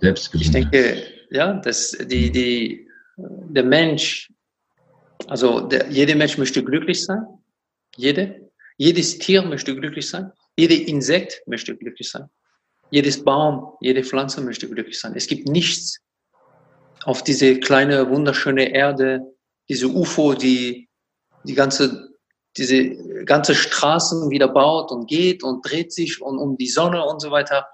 Selbstgesundheit. 0.00 0.64
Ich 0.64 0.70
denke, 0.70 1.04
ja, 1.30 1.54
dass 1.54 1.92
die, 1.92 2.30
die, 2.30 2.88
der 3.16 3.64
Mensch, 3.64 4.32
also 5.26 5.60
der, 5.60 5.90
jeder 5.90 6.14
Mensch 6.14 6.38
möchte 6.38 6.62
glücklich 6.62 7.04
sein. 7.04 7.24
Jede. 7.96 8.50
Jedes 8.76 9.18
Tier 9.18 9.42
möchte 9.42 9.74
glücklich 9.74 10.08
sein. 10.08 10.32
Jede 10.56 10.74
Insekt 10.74 11.42
möchte 11.46 11.76
glücklich 11.76 12.10
sein. 12.10 12.28
Jedes 12.92 13.24
Baum, 13.24 13.72
jede 13.80 14.04
Pflanze 14.04 14.42
möchte 14.42 14.68
glücklich 14.68 15.00
sein. 15.00 15.14
Es 15.16 15.26
gibt 15.26 15.48
nichts 15.48 15.98
auf 17.04 17.24
diese 17.24 17.58
kleine, 17.58 18.08
wunderschöne 18.08 18.72
Erde, 18.72 19.22
diese 19.68 19.88
UFO, 19.88 20.34
die 20.34 20.88
die 21.44 21.54
ganze 21.54 22.12
diese 22.58 23.24
ganze 23.24 23.54
Straßen 23.54 24.28
wieder 24.30 24.48
baut 24.48 24.90
und 24.90 25.08
geht 25.08 25.42
und 25.42 25.62
dreht 25.62 25.92
sich 25.92 26.20
und 26.20 26.36
um 26.38 26.56
die 26.58 26.68
Sonne 26.68 27.02
und 27.02 27.20
so 27.20 27.30
weiter, 27.30 27.66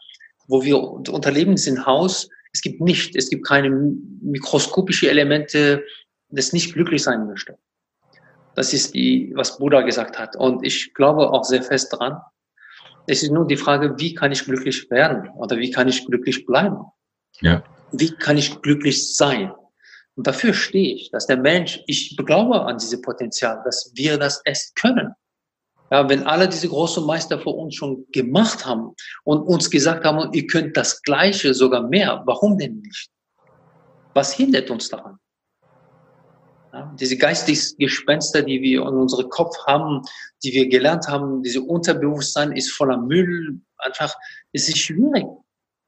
wo 0.47 0.63
wir 0.63 0.81
unterleben 0.81 1.57
sind 1.57 1.85
Haus. 1.85 2.29
Es 2.53 2.63
gibt 2.63 2.81
nicht, 2.81 3.17
es 3.17 3.29
gibt 3.29 3.45
keine 3.45 3.71
mikroskopische 3.71 5.11
Elemente, 5.11 5.85
das 6.31 6.53
nicht 6.53 6.75
glücklich 6.75 7.03
sein 7.03 7.27
möchte. 7.27 7.59
Das 8.55 8.73
ist 8.73 8.95
die, 8.95 9.33
was 9.35 9.59
Buddha 9.59 9.83
gesagt 9.83 10.19
hat. 10.19 10.37
Und 10.37 10.65
ich 10.65 10.95
glaube 10.95 11.31
auch 11.31 11.45
sehr 11.45 11.63
fest 11.63 11.93
dran. 11.93 12.21
Es 13.11 13.23
ist 13.23 13.33
nur 13.33 13.47
die 13.47 13.57
Frage, 13.57 13.95
wie 13.99 14.15
kann 14.15 14.33
ich 14.33 14.45
glücklich 14.45 14.91
werden 14.91 15.31
oder 15.31 15.57
wie 15.57 15.71
kann 15.71 15.89
ich 15.89 16.05
glücklich 16.05 16.45
bleiben? 16.45 16.85
Ja. 17.41 17.65
Wie 17.91 18.11
kann 18.11 18.37
ich 18.37 18.61
glücklich 18.61 19.17
sein? 19.17 19.51
Und 20.15 20.27
dafür 20.27 20.53
stehe 20.53 20.95
ich, 20.95 21.11
dass 21.11 21.27
der 21.27 21.39
Mensch, 21.39 21.81
ich 21.87 22.17
glaube 22.19 22.67
an 22.67 22.77
diese 22.77 23.01
Potenzial, 23.01 23.63
dass 23.65 23.93
wir 23.95 24.19
das 24.19 24.43
erst 24.45 24.77
können. 24.77 25.15
Ja, 25.91 26.07
wenn 26.07 26.25
alle 26.25 26.49
diese 26.51 26.69
großen 26.69 27.07
Meister 27.07 27.41
vor 27.41 27.57
uns 27.57 27.77
schon 27.77 28.05
gemacht 28.13 28.67
haben 28.67 28.95
und 29.25 29.41
uns 29.41 29.71
gesagt 29.71 30.05
haben, 30.05 30.31
ihr 30.35 30.47
könnt 30.47 30.77
das 30.77 31.01
Gleiche, 31.03 31.55
sogar 31.55 31.89
mehr, 31.89 32.23
warum 32.27 32.59
denn 32.59 32.81
nicht? 32.81 33.09
Was 34.13 34.35
hindert 34.35 34.69
uns 34.71 34.91
daran? 34.91 35.19
Diese 37.01 37.17
geistigen 37.17 37.79
Gespenster, 37.79 38.43
die 38.43 38.61
wir 38.61 38.83
in 38.83 38.89
unserem 38.89 39.29
Kopf 39.31 39.57
haben, 39.67 40.03
die 40.43 40.53
wir 40.53 40.69
gelernt 40.69 41.09
haben, 41.09 41.43
diese 41.43 41.63
Unterbewusstsein 41.63 42.53
ist 42.53 42.73
voller 42.73 42.99
Müll. 42.99 43.61
Einfach, 43.79 44.15
es 44.53 44.69
ist 44.69 44.79
schwierig. 44.79 45.27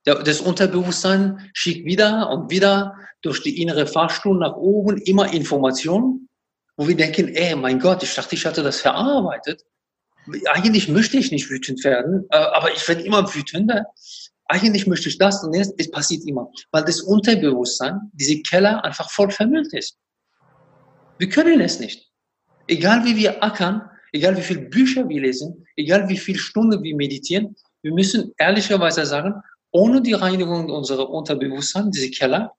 Das 0.04 0.40
Unterbewusstsein 0.40 1.50
schickt 1.52 1.84
wieder 1.84 2.30
und 2.30 2.50
wieder 2.50 2.94
durch 3.22 3.42
die 3.42 3.60
innere 3.60 3.86
Fahrstunde 3.86 4.40
nach 4.40 4.56
oben 4.56 4.96
immer 4.98 5.32
Informationen, 5.32 6.28
wo 6.76 6.88
wir 6.88 6.96
denken, 6.96 7.28
ey, 7.28 7.54
mein 7.54 7.78
Gott, 7.78 8.02
ich 8.02 8.14
dachte, 8.14 8.34
ich 8.34 8.46
hatte 8.46 8.62
das 8.62 8.80
verarbeitet. 8.80 9.62
Eigentlich 10.52 10.88
möchte 10.88 11.18
ich 11.18 11.30
nicht 11.30 11.50
wütend 11.50 11.84
werden, 11.84 12.26
äh, 12.30 12.36
aber 12.36 12.72
ich 12.72 12.86
werde 12.88 13.02
immer 13.02 13.34
wütender. 13.34 13.84
Eigentlich 14.46 14.86
möchte 14.86 15.08
ich 15.08 15.18
das 15.18 15.44
und 15.44 15.54
jetzt, 15.54 15.74
es 15.78 15.90
passiert 15.90 16.26
immer, 16.26 16.50
weil 16.72 16.84
das 16.84 17.02
Unterbewusstsein, 17.02 18.10
diese 18.12 18.40
Keller 18.42 18.82
einfach 18.84 19.10
voll 19.10 19.30
vermüllt 19.30 19.72
ist. 19.74 19.96
Wir 21.20 21.28
können 21.28 21.60
es 21.60 21.78
nicht. 21.78 22.10
Egal 22.66 23.04
wie 23.04 23.14
wir 23.14 23.44
ackern, 23.44 23.82
egal 24.10 24.38
wie 24.38 24.42
viele 24.42 24.62
Bücher 24.62 25.06
wir 25.06 25.20
lesen, 25.20 25.66
egal 25.76 26.08
wie 26.08 26.16
viele 26.16 26.38
Stunden 26.38 26.82
wir 26.82 26.96
meditieren, 26.96 27.54
wir 27.82 27.92
müssen 27.92 28.32
ehrlicherweise 28.38 29.04
sagen, 29.04 29.34
ohne 29.70 30.00
die 30.00 30.14
Reinigung 30.14 30.70
unserer 30.70 31.10
Unterbewusstsein, 31.10 31.90
diese 31.90 32.10
Keller, 32.10 32.54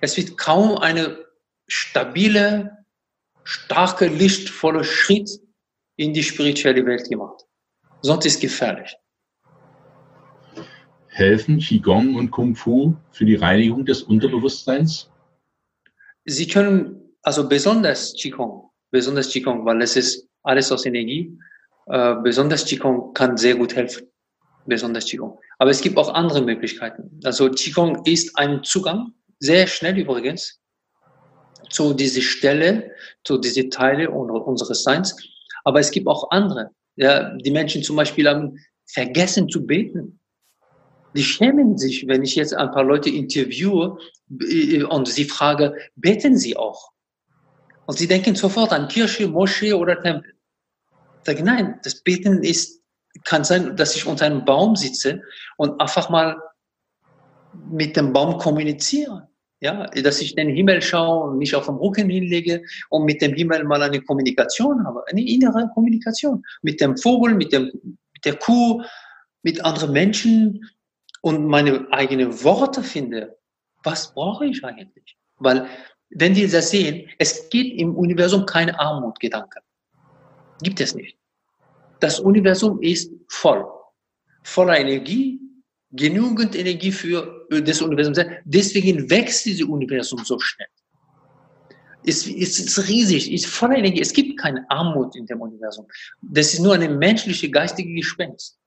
es 0.00 0.16
wird 0.16 0.38
kaum 0.38 0.78
eine 0.78 1.18
stabile, 1.66 2.78
starke, 3.42 4.06
lichtvolle 4.06 4.84
Schritt 4.84 5.28
in 5.96 6.14
die 6.14 6.22
spirituelle 6.22 6.86
Welt 6.86 7.08
gemacht. 7.08 7.44
Sonst 8.02 8.24
ist 8.24 8.34
es 8.36 8.40
gefährlich. 8.40 8.96
Helfen 11.08 11.58
Qigong 11.58 12.14
und 12.14 12.30
Kung 12.30 12.54
Fu 12.54 12.94
für 13.10 13.24
die 13.24 13.34
Reinigung 13.34 13.84
des 13.84 14.04
Unterbewusstseins? 14.04 15.10
Sie 16.24 16.46
können, 16.46 17.09
also 17.22 17.48
besonders 17.48 18.14
Qigong, 18.14 18.70
besonders 18.90 19.30
Qigong, 19.30 19.64
weil 19.64 19.82
es 19.82 19.96
ist 19.96 20.28
alles 20.42 20.72
aus 20.72 20.86
Energie, 20.86 21.38
äh, 21.86 22.14
besonders 22.22 22.64
Qigong 22.64 23.12
kann 23.14 23.36
sehr 23.36 23.56
gut 23.56 23.74
helfen. 23.74 24.06
Besonders 24.66 25.06
Qigong. 25.06 25.38
Aber 25.58 25.70
es 25.70 25.80
gibt 25.80 25.96
auch 25.96 26.12
andere 26.14 26.42
Möglichkeiten. 26.42 27.20
Also 27.24 27.50
Qigong 27.50 28.04
ist 28.04 28.36
ein 28.38 28.62
Zugang, 28.62 29.12
sehr 29.38 29.66
schnell 29.66 29.98
übrigens, 29.98 30.60
zu 31.70 31.94
dieser 31.94 32.20
Stelle, 32.20 32.90
zu 33.24 33.38
diese 33.38 33.68
Teile 33.68 34.10
unseres 34.10 34.82
Seins. 34.82 35.16
Aber 35.64 35.80
es 35.80 35.90
gibt 35.90 36.06
auch 36.06 36.30
andere. 36.30 36.70
Ja, 36.96 37.34
die 37.36 37.50
Menschen 37.50 37.82
zum 37.82 37.96
Beispiel 37.96 38.28
haben 38.28 38.58
vergessen 38.86 39.48
zu 39.48 39.66
beten. 39.66 40.20
Die 41.14 41.22
schämen 41.22 41.76
sich, 41.76 42.06
wenn 42.06 42.22
ich 42.22 42.36
jetzt 42.36 42.54
ein 42.54 42.70
paar 42.70 42.84
Leute 42.84 43.10
interviewe 43.10 43.98
äh, 44.40 44.82
und 44.82 45.08
sie 45.08 45.24
frage, 45.24 45.76
beten 45.96 46.36
sie 46.36 46.56
auch? 46.56 46.90
Und 47.90 47.98
sie 47.98 48.06
denken 48.06 48.36
sofort 48.36 48.72
an 48.72 48.86
Kirche, 48.86 49.26
Moschee 49.26 49.72
oder 49.72 50.00
Tempel. 50.00 50.32
Ich 50.92 51.24
sage, 51.24 51.42
nein, 51.42 51.80
das 51.82 52.00
Beten 52.00 52.40
ist 52.44 52.80
kann 53.24 53.42
sein, 53.42 53.76
dass 53.76 53.96
ich 53.96 54.06
unter 54.06 54.26
einem 54.26 54.44
Baum 54.44 54.76
sitze 54.76 55.22
und 55.56 55.80
einfach 55.80 56.08
mal 56.08 56.40
mit 57.68 57.96
dem 57.96 58.12
Baum 58.12 58.38
kommuniziere. 58.38 59.28
Ja, 59.58 59.88
dass 59.88 60.20
ich 60.20 60.36
den 60.36 60.50
Himmel 60.50 60.80
schaue 60.82 61.30
und 61.30 61.38
mich 61.38 61.52
auf 61.56 61.66
dem 61.66 61.78
Rücken 61.78 62.08
hinlege 62.08 62.62
und 62.90 63.06
mit 63.06 63.20
dem 63.22 63.34
Himmel 63.34 63.64
mal 63.64 63.82
eine 63.82 64.00
Kommunikation 64.00 64.86
habe, 64.86 65.02
eine 65.08 65.26
innere 65.26 65.68
Kommunikation 65.74 66.44
mit 66.62 66.80
dem 66.80 66.96
Vogel, 66.96 67.34
mit, 67.34 67.52
dem, 67.52 67.72
mit 67.82 68.24
der 68.24 68.36
Kuh, 68.36 68.84
mit 69.42 69.64
anderen 69.64 69.90
Menschen 69.90 70.70
und 71.22 71.44
meine 71.44 71.88
eigenen 71.90 72.44
Worte 72.44 72.84
finde. 72.84 73.36
Was 73.82 74.14
brauche 74.14 74.46
ich 74.46 74.64
eigentlich? 74.64 75.16
Weil, 75.38 75.66
wenn 76.10 76.34
wir 76.34 76.48
das 76.48 76.70
sehen, 76.70 77.08
es 77.18 77.48
gibt 77.50 77.78
im 77.78 77.94
Universum 77.94 78.44
keine 78.44 78.78
Armutgedanken. 78.78 79.62
Gibt 80.62 80.80
es 80.80 80.94
nicht. 80.94 81.16
Das 82.00 82.18
Universum 82.20 82.80
ist 82.82 83.12
voll, 83.28 83.64
voller 84.42 84.78
Energie, 84.78 85.40
genügend 85.92 86.56
Energie 86.56 86.92
für 86.92 87.46
das 87.50 87.80
Universum. 87.80 88.14
Deswegen 88.44 89.08
wächst 89.08 89.46
dieses 89.46 89.66
Universum 89.66 90.24
so 90.24 90.38
schnell. 90.38 90.68
Es, 92.04 92.26
es 92.26 92.58
ist 92.58 92.88
riesig, 92.88 93.30
ist 93.30 93.46
voller 93.46 93.76
Energie. 93.76 94.00
Es 94.00 94.12
gibt 94.12 94.38
keine 94.40 94.68
Armut 94.70 95.14
in 95.14 95.26
dem 95.26 95.40
Universum. 95.40 95.86
Das 96.22 96.54
ist 96.54 96.60
nur 96.60 96.74
eine 96.74 96.88
menschliche, 96.88 97.50
geistige 97.50 97.92
Gespenst. 97.94 98.58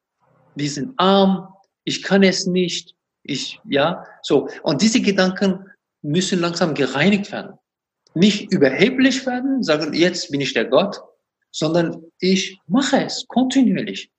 Wir 0.56 0.69
sind 0.69 0.93
arm, 0.97 1.47
ich 1.84 2.03
kann 2.03 2.21
es 2.21 2.45
nicht, 2.45 2.95
ich, 3.23 3.60
ja, 3.65 4.06
so. 4.21 4.47
Und 4.62 4.82
diese 4.82 5.01
Gedanken 5.01 5.65
müssen 6.03 6.39
langsam 6.39 6.75
gereinigt 6.75 7.31
werden. 7.31 7.57
Nicht 8.13 8.51
überheblich 8.51 9.25
werden, 9.25 9.63
sagen, 9.63 9.93
jetzt 9.93 10.29
bin 10.29 10.41
ich 10.41 10.53
der 10.53 10.65
Gott, 10.65 11.01
sondern 11.51 12.03
ich 12.19 12.59
mache 12.67 13.03
es 13.03 13.25
kontinuierlich. 13.27 14.11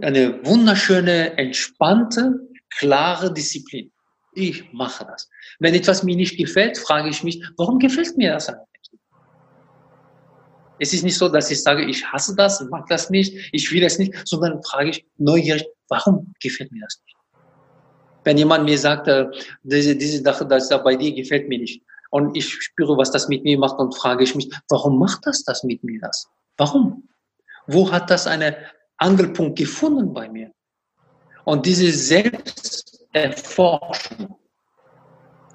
Eine 0.00 0.44
wunderschöne, 0.44 1.36
entspannte, 1.36 2.40
klare 2.78 3.32
Disziplin. 3.32 3.92
Ich 4.34 4.72
mache 4.72 5.04
das. 5.06 5.28
Wenn 5.60 5.74
etwas 5.74 6.02
mir 6.02 6.16
nicht 6.16 6.36
gefällt, 6.36 6.78
frage 6.78 7.08
ich 7.08 7.22
mich, 7.22 7.42
warum 7.56 7.78
gefällt 7.78 8.16
mir 8.16 8.32
das 8.32 8.48
eigentlich? 8.48 8.64
Es 10.80 10.92
ist 10.92 11.04
nicht 11.04 11.16
so, 11.16 11.28
dass 11.28 11.50
ich 11.50 11.62
sage, 11.62 11.84
ich 11.84 12.04
hasse 12.04 12.34
das, 12.34 12.60
mag 12.68 12.86
das 12.88 13.10
nicht, 13.10 13.50
ich 13.52 13.70
will 13.70 13.84
es 13.84 13.98
nicht, 13.98 14.12
sondern 14.26 14.62
frage 14.64 14.90
ich 14.90 15.06
neugierig, 15.18 15.64
warum 15.88 16.34
gefällt 16.40 16.72
mir 16.72 16.82
das 16.82 17.00
nicht? 17.04 17.13
Wenn 18.24 18.38
jemand 18.38 18.64
mir 18.64 18.78
sagt, 18.78 19.08
äh, 19.08 19.26
diese, 19.62 19.96
diese 19.96 20.22
Sache, 20.22 20.46
das 20.46 20.68
da 20.68 20.78
bei 20.78 20.96
dir 20.96 21.14
gefällt 21.14 21.48
mir 21.48 21.58
nicht, 21.58 21.82
und 22.10 22.36
ich 22.36 22.48
spüre, 22.48 22.96
was 22.96 23.10
das 23.10 23.28
mit 23.28 23.42
mir 23.42 23.58
macht 23.58 23.80
und 23.80 23.96
frage 23.96 24.22
ich 24.22 24.36
mich, 24.36 24.48
warum 24.68 25.00
macht 25.00 25.26
das 25.26 25.42
das 25.42 25.64
mit 25.64 25.82
mir 25.82 25.98
das? 26.00 26.28
Warum? 26.56 27.08
Wo 27.66 27.90
hat 27.90 28.08
das 28.08 28.28
einen 28.28 28.54
Angelpunkt 28.98 29.58
gefunden 29.58 30.14
bei 30.14 30.28
mir? 30.28 30.52
Und 31.44 31.66
diese 31.66 31.90
Selbsterforschung 31.90 34.38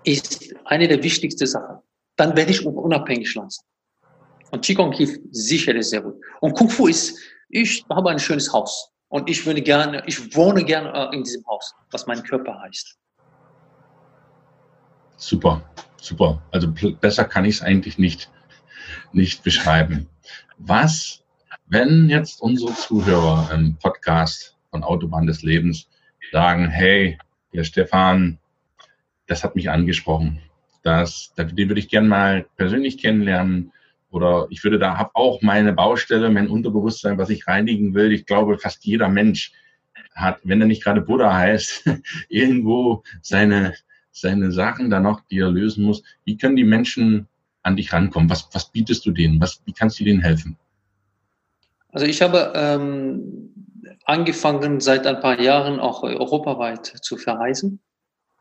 ist 0.04 0.54
eine 0.66 0.90
der 0.90 1.02
wichtigsten 1.02 1.48
Sachen. 1.48 1.78
Dann 2.18 2.36
werde 2.36 2.52
ich 2.52 2.66
unabhängig 2.66 3.34
lassen. 3.36 3.64
Und 4.52 4.66
Qigong 4.66 4.92
hilft 4.92 5.22
sicherlich 5.32 5.88
sehr 5.88 6.02
gut. 6.02 6.22
Und 6.42 6.56
Kung 6.56 6.70
Fu 6.70 6.88
ist, 6.88 7.18
ich 7.48 7.86
habe 7.90 8.10
ein 8.10 8.20
schönes 8.20 8.52
Haus. 8.52 8.89
Und 9.10 9.30
ich 9.30 9.46
würde 9.46 9.62
gerne, 9.62 10.04
ich 10.06 10.36
wohne 10.36 10.64
gerne 10.64 11.10
in 11.12 11.24
diesem 11.24 11.46
Haus, 11.48 11.74
was 11.92 12.06
mein 12.06 12.24
Körper 12.24 12.60
heißt. 12.62 12.98
Super, 15.18 15.62
super. 16.00 16.42
Also 16.52 16.72
besser 17.02 17.26
kann 17.26 17.44
ich 17.44 17.56
es 17.56 17.62
eigentlich 17.62 17.98
nicht, 17.98 18.32
nicht 19.12 19.44
beschreiben. 19.44 20.08
Was, 20.60 21.24
wenn 21.66 22.08
jetzt 22.08 22.42
unsere 22.42 22.74
Zuhörer 22.74 23.50
im 23.54 23.76
Podcast 23.78 24.56
von 24.70 24.84
Autobahn 24.84 25.26
des 25.26 25.42
Lebens 25.42 25.90
sagen, 26.32 26.70
hey, 26.70 27.18
der 27.54 27.64
Stefan, 27.64 28.38
das 29.26 29.44
hat 29.44 29.56
mich 29.56 29.72
angesprochen. 29.72 30.40
Das, 30.84 31.34
den 31.36 31.68
würde 31.68 31.80
ich 31.80 31.90
gerne 31.90 32.08
mal 32.08 32.46
persönlich 32.58 33.00
kennenlernen. 33.00 33.74
Oder 34.12 34.48
ich 34.50 34.64
würde 34.64 34.80
da, 34.80 34.98
habe 34.98 35.12
auch 35.14 35.42
meine 35.42 35.74
Baustelle, 35.74 36.30
mein 36.30 36.48
Unterbewusstsein, 36.48 37.18
was 37.18 37.30
ich 37.30 37.48
reinigen 37.48 37.94
will. 37.94 38.12
Ich 38.12 38.26
glaube, 38.26 38.58
fast 38.58 38.84
jeder 38.86 39.08
Mensch 39.08 39.52
hat, 40.16 40.40
wenn 40.44 40.62
er 40.62 40.68
nicht 40.68 40.84
gerade 40.84 41.02
Buddha 41.02 41.34
heißt, 41.34 41.90
irgendwo 42.30 43.04
seine, 43.22 43.76
seine 44.12 44.52
Sachen 44.52 44.90
da 44.90 45.00
noch, 45.00 45.22
die 45.30 45.40
er 45.40 45.52
lösen 45.52 45.86
muss. 45.86 46.02
Wie 46.26 46.38
können 46.38 46.56
die 46.56 46.64
Menschen 46.64 47.28
an 47.62 47.76
dich 47.76 47.94
rankommen? 47.94 48.30
Was, 48.30 48.50
was 48.54 48.72
bietest 48.72 49.06
du 49.06 49.12
denen? 49.12 49.40
Was, 49.40 49.62
wie 49.66 49.74
kannst 49.74 50.00
du 50.00 50.04
denen 50.04 50.22
helfen? 50.22 50.58
Also 51.92 52.06
ich 52.06 52.22
habe 52.22 52.54
ähm, 52.56 53.54
angefangen, 54.06 54.80
seit 54.80 55.08
ein 55.08 55.20
paar 55.20 55.40
Jahren 55.40 55.80
auch 55.80 56.04
europaweit 56.04 56.86
zu 56.86 57.18
verreisen, 57.18 57.80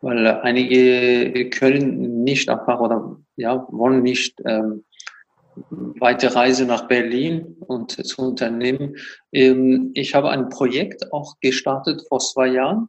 weil 0.01 0.27
einige 0.27 1.49
können 1.51 2.25
nicht 2.25 2.49
einfach 2.49 2.81
oder 2.81 3.17
ja, 3.37 3.67
wollen 3.71 4.03
nicht 4.03 4.41
ähm, 4.45 4.85
weite 5.71 6.35
Reise 6.35 6.65
nach 6.65 6.89
Berlin 6.89 7.57
und 7.61 7.93
zu 8.07 8.23
unternehmen. 8.23 8.97
Ähm, 9.33 9.91
ich 9.95 10.15
habe 10.15 10.31
ein 10.31 10.49
Projekt 10.49 11.13
auch 11.13 11.37
gestartet 11.41 12.03
vor 12.09 12.21
zwei 12.21 12.49
Jahren 12.49 12.89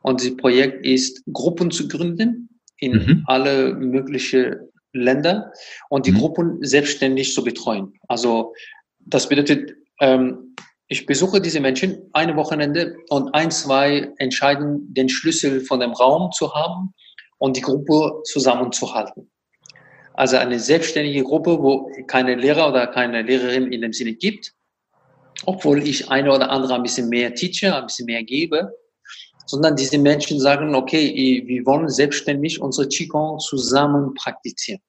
und 0.00 0.22
das 0.22 0.36
Projekt 0.36 0.84
ist, 0.84 1.22
Gruppen 1.32 1.70
zu 1.70 1.88
gründen 1.88 2.60
in 2.78 2.92
mhm. 2.92 3.24
alle 3.26 3.74
möglichen 3.74 4.56
Länder 4.92 5.52
und 5.88 6.06
die 6.06 6.12
mhm. 6.12 6.18
Gruppen 6.18 6.58
selbstständig 6.62 7.34
zu 7.34 7.42
betreuen. 7.42 7.94
Also 8.08 8.52
das 9.00 9.28
bedeutet, 9.28 9.74
ähm, 10.00 10.54
ich 10.88 11.06
besuche 11.06 11.40
diese 11.40 11.60
Menschen 11.60 12.10
eine 12.12 12.36
Wochenende 12.36 12.96
und 13.08 13.34
ein, 13.34 13.50
zwei 13.50 14.12
entscheiden, 14.18 14.92
den 14.92 15.08
Schlüssel 15.08 15.60
von 15.60 15.80
dem 15.80 15.92
Raum 15.92 16.30
zu 16.32 16.54
haben 16.54 16.94
und 17.38 17.56
die 17.56 17.62
Gruppe 17.62 18.22
zusammenzuhalten. 18.24 19.30
Also 20.14 20.36
eine 20.36 20.58
selbstständige 20.58 21.22
Gruppe, 21.22 21.62
wo 21.62 21.90
keine 22.06 22.34
Lehrer 22.34 22.68
oder 22.68 22.86
keine 22.86 23.22
Lehrerin 23.22 23.72
in 23.72 23.82
dem 23.82 23.92
Sinne 23.92 24.14
gibt, 24.14 24.52
obwohl 25.44 25.86
ich 25.86 26.10
eine 26.10 26.32
oder 26.32 26.50
andere 26.50 26.74
ein 26.74 26.82
bisschen 26.82 27.08
mehr 27.08 27.34
teache, 27.34 27.74
ein 27.74 27.86
bisschen 27.86 28.06
mehr 28.06 28.22
gebe 28.22 28.72
sondern 29.46 29.76
diese 29.76 29.98
Menschen 29.98 30.40
sagen, 30.40 30.74
okay, 30.74 31.42
wir 31.46 31.66
wollen 31.66 31.88
selbstständig 31.88 32.60
unsere 32.60 32.88
Qigong 32.88 33.38
zusammen 33.38 34.14
praktizieren. 34.14 34.80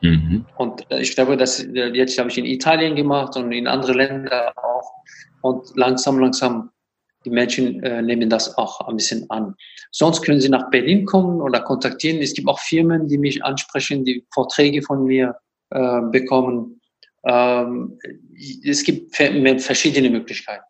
Mhm. 0.00 0.44
Und 0.56 0.90
äh, 0.90 1.00
ich 1.00 1.14
glaube, 1.14 1.36
das 1.36 1.60
äh, 1.60 1.88
jetzt 1.88 2.18
habe 2.18 2.30
ich 2.30 2.38
in 2.38 2.44
Italien 2.44 2.94
gemacht 2.94 3.36
und 3.36 3.50
in 3.52 3.66
andere 3.66 3.92
Länder 3.92 4.52
auch. 4.56 4.92
Und 5.40 5.76
langsam, 5.76 6.18
langsam, 6.18 6.70
die 7.24 7.30
Menschen 7.30 7.82
äh, 7.82 8.02
nehmen 8.02 8.30
das 8.30 8.56
auch 8.56 8.80
ein 8.86 8.96
bisschen 8.96 9.28
an. 9.30 9.54
Sonst 9.90 10.22
können 10.22 10.40
sie 10.40 10.48
nach 10.48 10.70
Berlin 10.70 11.04
kommen 11.04 11.40
oder 11.40 11.60
kontaktieren. 11.60 12.22
Es 12.22 12.34
gibt 12.34 12.48
auch 12.48 12.60
Firmen, 12.60 13.08
die 13.08 13.18
mich 13.18 13.44
ansprechen, 13.44 14.04
die 14.04 14.24
Vorträge 14.32 14.82
von 14.82 15.04
mir 15.04 15.36
äh, 15.70 16.00
bekommen. 16.12 16.80
Ähm, 17.24 17.98
es 18.64 18.84
gibt 18.84 19.16
verschiedene 19.16 20.10
Möglichkeiten 20.10 20.64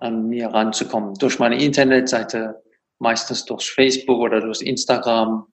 an 0.00 0.28
mir 0.28 0.48
ranzukommen. 0.48 1.14
Durch 1.14 1.38
meine 1.38 1.62
Internetseite, 1.62 2.62
meistens 2.98 3.44
durch 3.44 3.70
Facebook 3.70 4.18
oder 4.18 4.40
durch 4.40 4.62
Instagram, 4.62 5.46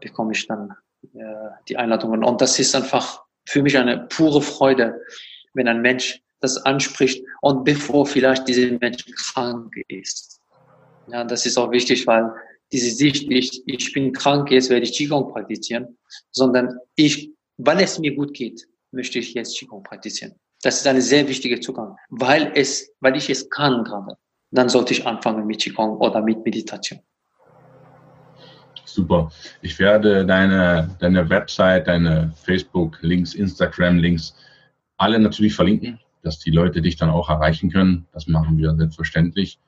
bekomme 0.00 0.32
ich 0.32 0.46
dann 0.46 0.76
äh, 1.12 1.18
die 1.68 1.76
Einladungen. 1.76 2.24
Und 2.24 2.40
das 2.40 2.58
ist 2.58 2.74
einfach 2.74 3.24
für 3.46 3.62
mich 3.62 3.76
eine 3.76 4.06
pure 4.08 4.40
Freude, 4.42 5.00
wenn 5.54 5.66
ein 5.66 5.80
Mensch 5.80 6.22
das 6.40 6.56
anspricht 6.58 7.24
und 7.42 7.64
bevor 7.64 8.06
vielleicht 8.06 8.48
dieser 8.48 8.76
Mensch 8.78 9.04
krank 9.14 9.74
ist. 9.88 10.40
Ja, 11.08 11.24
das 11.24 11.46
ist 11.46 11.58
auch 11.58 11.70
wichtig, 11.70 12.06
weil 12.06 12.30
diese 12.72 12.90
Sicht 12.90 13.28
nicht, 13.28 13.62
ich 13.66 13.92
bin 13.92 14.12
krank, 14.12 14.50
jetzt 14.50 14.70
werde 14.70 14.84
ich 14.84 14.92
Qigong 14.92 15.32
praktizieren, 15.32 15.98
sondern 16.30 16.78
ich, 16.94 17.30
weil 17.56 17.80
es 17.80 17.98
mir 17.98 18.14
gut 18.14 18.32
geht, 18.32 18.66
möchte 18.92 19.18
ich 19.18 19.34
jetzt 19.34 19.58
Qigong 19.58 19.82
praktizieren. 19.82 20.34
Das 20.62 20.76
ist 20.76 20.86
eine 20.86 21.02
sehr 21.02 21.26
wichtige 21.26 21.58
Zugang, 21.60 21.96
weil 22.10 22.52
es, 22.54 22.92
weil 23.00 23.16
ich 23.16 23.28
es 23.30 23.48
kann 23.48 23.82
gerade. 23.84 24.16
Dann 24.52 24.68
sollte 24.68 24.92
ich 24.92 25.06
anfangen 25.06 25.46
mit 25.46 25.62
Qigong 25.62 25.96
oder 25.98 26.22
mit 26.22 26.44
Meditation. 26.44 27.00
Super. 28.84 29.30
Ich 29.62 29.78
werde 29.78 30.26
deine, 30.26 30.96
deine 30.98 31.28
Website, 31.30 31.86
deine 31.86 32.32
Facebook-Links, 32.44 33.34
Instagram-Links 33.34 34.34
alle 34.96 35.18
natürlich 35.18 35.54
verlinken, 35.54 35.98
dass 36.22 36.38
die 36.38 36.50
Leute 36.50 36.82
dich 36.82 36.96
dann 36.96 37.10
auch 37.10 37.30
erreichen 37.30 37.70
können. 37.70 38.06
Das 38.12 38.26
machen 38.26 38.58
wir 38.58 38.74
selbstverständlich. 38.74 39.58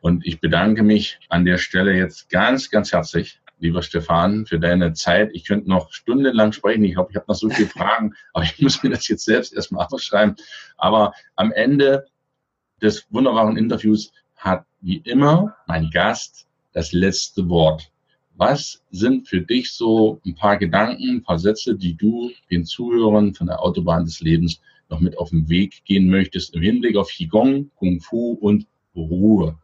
Und 0.00 0.26
ich 0.26 0.40
bedanke 0.40 0.82
mich 0.82 1.18
an 1.28 1.44
der 1.44 1.58
Stelle 1.58 1.96
jetzt 1.96 2.28
ganz, 2.28 2.70
ganz 2.70 2.92
herzlich 2.92 3.40
lieber 3.58 3.82
Stefan, 3.82 4.46
für 4.46 4.58
deine 4.58 4.92
Zeit. 4.92 5.30
Ich 5.32 5.44
könnte 5.44 5.68
noch 5.68 5.92
stundenlang 5.92 6.52
sprechen. 6.52 6.84
Ich 6.84 6.94
glaube, 6.94 7.10
ich 7.10 7.16
habe 7.16 7.26
noch 7.28 7.34
so 7.36 7.48
viele 7.48 7.68
Fragen, 7.78 8.14
aber 8.32 8.44
ich 8.44 8.60
muss 8.60 8.82
mir 8.82 8.90
das 8.90 9.08
jetzt 9.08 9.24
selbst 9.24 9.54
erstmal 9.54 9.86
aufschreiben. 9.86 10.36
Aber 10.76 11.14
am 11.36 11.52
Ende 11.52 12.06
des 12.82 13.06
wunderbaren 13.10 13.56
Interviews 13.56 14.12
hat 14.36 14.66
wie 14.80 14.98
immer 14.98 15.56
mein 15.66 15.90
Gast 15.90 16.46
das 16.72 16.92
letzte 16.92 17.48
Wort. 17.48 17.90
Was 18.36 18.82
sind 18.90 19.28
für 19.28 19.40
dich 19.40 19.72
so 19.72 20.20
ein 20.26 20.34
paar 20.34 20.58
Gedanken, 20.58 21.16
ein 21.16 21.22
paar 21.22 21.38
Sätze, 21.38 21.76
die 21.76 21.94
du 21.94 22.32
den 22.50 22.64
Zuhörern 22.64 23.32
von 23.32 23.46
der 23.46 23.62
Autobahn 23.62 24.04
des 24.04 24.20
Lebens 24.20 24.60
noch 24.88 25.00
mit 25.00 25.18
auf 25.18 25.30
den 25.30 25.48
Weg 25.48 25.84
gehen 25.84 26.08
möchtest 26.08 26.54
im 26.54 26.62
Hinblick 26.62 26.96
auf 26.96 27.08
Qigong, 27.08 27.70
Kung 27.76 28.00
Fu 28.00 28.32
und 28.32 28.66
Ruhe? 28.94 29.58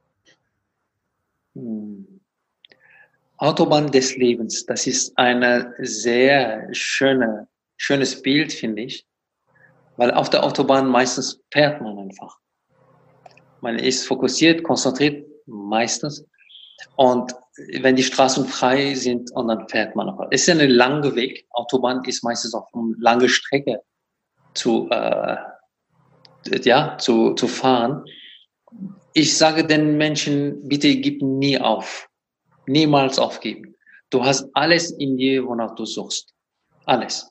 Hm. 1.55 2.21
Autobahn 3.37 3.91
des 3.91 4.17
Lebens, 4.17 4.67
das 4.67 4.87
ist 4.87 5.17
ein 5.17 5.73
sehr 5.79 6.69
schöne, 6.73 7.49
schönes 7.79 8.21
Bild, 8.21 8.53
finde 8.53 8.83
ich. 8.83 9.07
Weil 9.97 10.11
auf 10.11 10.29
der 10.29 10.45
Autobahn 10.45 10.87
meistens 10.89 11.41
fährt 11.51 11.81
man 11.81 11.99
einfach. 11.99 12.39
Man 13.63 13.79
ist 13.79 14.07
fokussiert, 14.07 14.63
konzentriert, 14.63 15.27
meistens. 15.47 16.27
Und 16.97 17.33
wenn 17.81 17.97
die 17.97 18.03
Straßen 18.03 18.45
frei 18.47 18.95
sind, 18.95 19.31
und 19.33 19.49
dann 19.49 19.69
fährt 19.69 19.97
man 19.97 20.11
einfach. 20.11 20.29
Es 20.31 20.47
ist 20.47 20.61
ein 20.61 20.71
langer 20.71 21.15
Weg. 21.15 21.47
Autobahn 21.51 22.05
ist 22.05 22.23
meistens 22.23 22.55
auf 22.55 22.69
eine 22.75 22.95
lange 22.99 23.29
Strecke 23.29 23.83
zu, 24.55 24.89
äh, 24.91 25.37
ja, 26.63 26.97
zu, 26.99 27.35
zu 27.35 27.49
fahren. 27.49 28.05
Ich 29.13 29.37
sage 29.37 29.67
den 29.67 29.97
Menschen, 29.97 30.69
bitte 30.69 30.97
gib 30.97 31.23
nie 31.23 31.59
auf 31.59 32.09
Niemals 32.67 33.19
aufgeben. 33.19 33.75
Du 34.11 34.25
hast 34.25 34.49
alles 34.55 34.91
in 34.93 35.17
dir, 35.17 35.47
wonach 35.47 35.75
du 35.75 35.85
suchst. 35.85 36.33
Alles. 36.85 37.31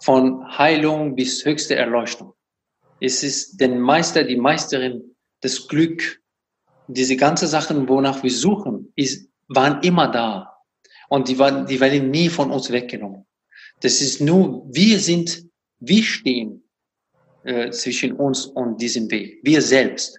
Von 0.00 0.46
Heilung 0.58 1.14
bis 1.14 1.44
höchste 1.44 1.76
Erleuchtung. 1.76 2.34
Es 3.00 3.22
ist 3.22 3.60
den 3.60 3.80
Meister, 3.80 4.24
die 4.24 4.36
Meisterin, 4.36 5.14
das 5.40 5.68
Glück, 5.68 6.20
diese 6.86 7.16
ganzen 7.16 7.48
Sachen, 7.48 7.88
wonach 7.88 8.22
wir 8.22 8.30
suchen, 8.30 8.92
ist, 8.96 9.28
waren 9.48 9.82
immer 9.82 10.08
da. 10.08 10.56
Und 11.08 11.28
die, 11.28 11.38
waren, 11.38 11.66
die 11.66 11.80
werden 11.80 12.10
nie 12.10 12.28
von 12.28 12.50
uns 12.50 12.70
weggenommen. 12.70 13.26
Das 13.80 14.00
ist 14.00 14.20
nur, 14.20 14.64
wir 14.72 14.98
sind, 15.00 15.44
wir 15.86 16.02
stehen 16.02 16.62
äh, 17.44 17.70
zwischen 17.70 18.12
uns 18.12 18.46
und 18.46 18.80
diesem 18.80 19.10
Weg. 19.10 19.40
Wir 19.42 19.62
selbst. 19.62 20.18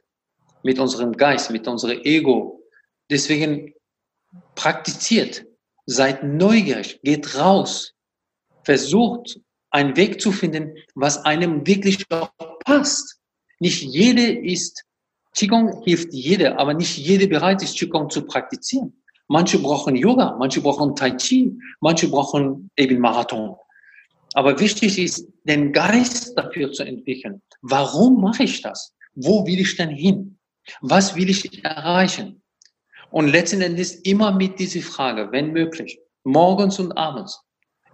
Mit 0.63 0.79
unserem 0.79 1.11
Geist, 1.13 1.51
mit 1.51 1.67
unserem 1.67 1.99
Ego. 2.03 2.63
Deswegen 3.09 3.73
praktiziert, 4.55 5.45
seid 5.85 6.23
neugierig, 6.23 6.99
geht 7.03 7.37
raus, 7.37 7.93
versucht 8.63 9.39
einen 9.69 9.95
Weg 9.95 10.19
zu 10.19 10.31
finden, 10.31 10.75
was 10.95 11.17
einem 11.23 11.65
wirklich 11.67 12.03
auch 12.09 12.31
passt. 12.63 13.19
Nicht 13.59 13.83
jede 13.83 14.27
ist, 14.27 14.83
Qigong 15.35 15.83
hilft 15.83 16.13
jeder, 16.13 16.57
aber 16.57 16.73
nicht 16.73 16.97
jede 16.97 17.27
bereit 17.27 17.61
ist, 17.61 17.77
Qigong 17.77 18.09
zu 18.09 18.25
praktizieren. 18.25 19.01
Manche 19.27 19.59
brauchen 19.59 19.95
Yoga, 19.95 20.35
manche 20.37 20.61
brauchen 20.61 20.95
Tai 20.95 21.11
Chi, 21.11 21.57
manche 21.81 22.07
brauchen 22.07 22.69
eben 22.77 22.99
Marathon. 22.99 23.55
Aber 24.35 24.59
wichtig 24.59 24.99
ist, 24.99 25.27
den 25.43 25.71
Geist 25.71 26.37
dafür 26.37 26.71
zu 26.71 26.83
entwickeln. 26.83 27.41
Warum 27.61 28.21
mache 28.21 28.43
ich 28.43 28.61
das? 28.61 28.93
Wo 29.15 29.45
will 29.47 29.59
ich 29.59 29.75
denn 29.77 29.89
hin? 29.89 30.37
Was 30.81 31.15
will 31.15 31.29
ich 31.29 31.63
erreichen? 31.63 32.41
Und 33.11 33.29
letzten 33.29 33.61
Endes 33.61 33.95
immer 34.01 34.31
mit 34.31 34.59
dieser 34.59 34.81
Frage, 34.81 35.31
wenn 35.31 35.51
möglich, 35.51 35.99
morgens 36.23 36.79
und 36.79 36.91
abends, 36.97 37.39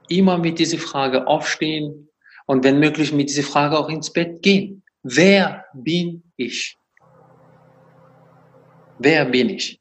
immer 0.10 0.38
mit 0.38 0.58
dieser 0.58 0.80
Frage 0.80 1.28
aufstehen 1.28 2.10
und 2.48 2.64
wenn 2.64 2.80
möglich 2.80 3.14
mit 3.14 3.30
dieser 3.30 3.44
Frage 3.44 3.78
auch 3.78 3.90
ins 3.90 4.12
Bett 4.12 4.42
gehen. 4.42 4.84
Wer 5.04 5.66
bin 5.74 6.24
ich? 6.38 6.78
wer 9.04 9.26
bin 9.26 9.50
ich? 9.50 9.80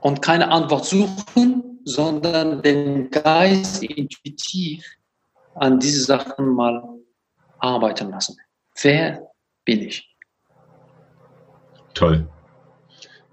Und 0.00 0.20
keine 0.20 0.50
Antwort 0.50 0.84
suchen, 0.84 1.73
sondern 1.84 2.62
den 2.62 3.10
Geist 3.10 3.82
intuitiv 3.82 4.84
an 5.54 5.78
diese 5.78 6.04
Sachen 6.04 6.54
mal 6.54 6.82
arbeiten 7.58 8.10
lassen. 8.10 8.36
Wer 8.82 9.30
bin 9.64 9.82
ich? 9.82 10.08
Toll. 11.94 12.28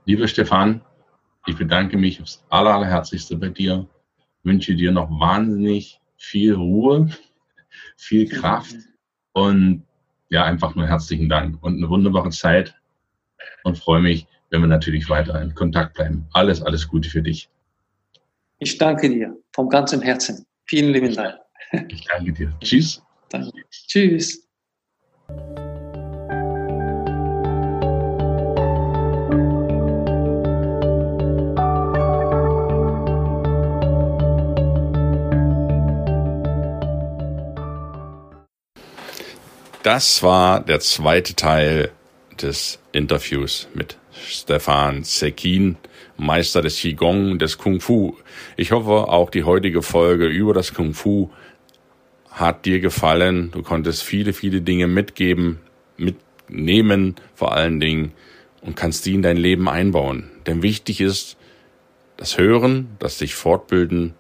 Lieber 0.06 0.28
Stefan, 0.28 0.82
ich 1.48 1.58
bedanke 1.58 1.98
mich 1.98 2.22
aufs 2.22 2.44
aller, 2.50 2.76
allerherzlichste 2.76 3.36
bei 3.38 3.50
dir, 3.50 3.88
wünsche 4.44 4.76
dir 4.76 4.92
noch 4.92 5.10
wahnsinnig 5.10 6.00
viel 6.18 6.54
Ruhe, 6.54 7.10
viel 7.98 8.30
Kraft 8.30 8.76
und 9.34 9.84
ja, 10.30 10.44
einfach 10.46 10.76
nur 10.76 10.88
herzlichen 10.88 11.28
Dank 11.28 11.62
und 11.62 11.78
eine 11.78 11.90
wunderbare 11.90 12.30
Zeit 12.30 12.76
und 13.64 13.78
freue 13.78 14.02
mich, 14.02 14.28
wenn 14.50 14.62
wir 14.62 14.68
natürlich 14.68 15.10
weiter 15.10 15.42
in 15.42 15.56
Kontakt 15.56 15.96
bleiben. 15.96 16.28
Alles, 16.32 16.62
alles 16.62 16.88
Gute 16.88 17.10
für 17.10 17.22
dich. 17.22 17.50
Ich 18.64 18.78
danke 18.78 19.10
dir 19.10 19.36
vom 19.54 19.70
ganzen 19.70 20.04
Herzen. 20.04 20.46
Vielen 20.68 20.94
lieben 20.94 21.16
Dank. 21.16 21.36
Ich 21.90 22.06
danke 22.06 22.32
dir. 22.32 22.54
Tschüss. 22.62 23.02
Danke. 23.30 23.52
Tschüss. 23.72 24.48
Das 39.82 40.22
war 40.22 40.60
der 40.60 40.80
zweite 40.82 41.34
Teil 41.34 41.92
des 42.40 42.78
Interviews 42.92 43.68
mit 43.74 43.98
Stefan 44.12 45.04
Sekin, 45.04 45.78
Meister 46.22 46.62
des 46.62 46.78
Qigong, 46.78 47.40
des 47.40 47.58
Kung 47.58 47.82
Fu. 47.82 48.16
Ich 48.56 48.72
hoffe, 48.72 49.10
auch 49.10 49.32
die 49.32 49.44
heutige 49.44 49.82
Folge 49.82 50.28
über 50.28 50.54
das 50.54 50.74
Kung 50.74 50.94
Fu 50.94 51.32
hat 52.30 52.66
dir 52.66 52.80
gefallen. 52.80 53.50
Du 53.52 53.64
konntest 53.64 54.04
viele, 54.04 54.32
viele 54.32 54.62
Dinge 54.62 54.86
mitgeben, 54.88 55.60
mitnehmen 55.98 57.16
vor 57.34 57.54
allen 57.54 57.80
Dingen 57.80 58.12
und 58.62 58.76
kannst 58.76 59.08
die 59.08 59.16
in 59.16 59.24
dein 59.24 59.36
Leben 59.36 59.68
einbauen. 59.68 60.30
Denn 60.46 60.62
wichtig 60.62 61.02
ist, 61.02 61.38
das 62.18 62.38
Hören, 62.38 62.90
das 63.00 63.18
sich 63.18 63.34
fortbilden, 63.34 64.14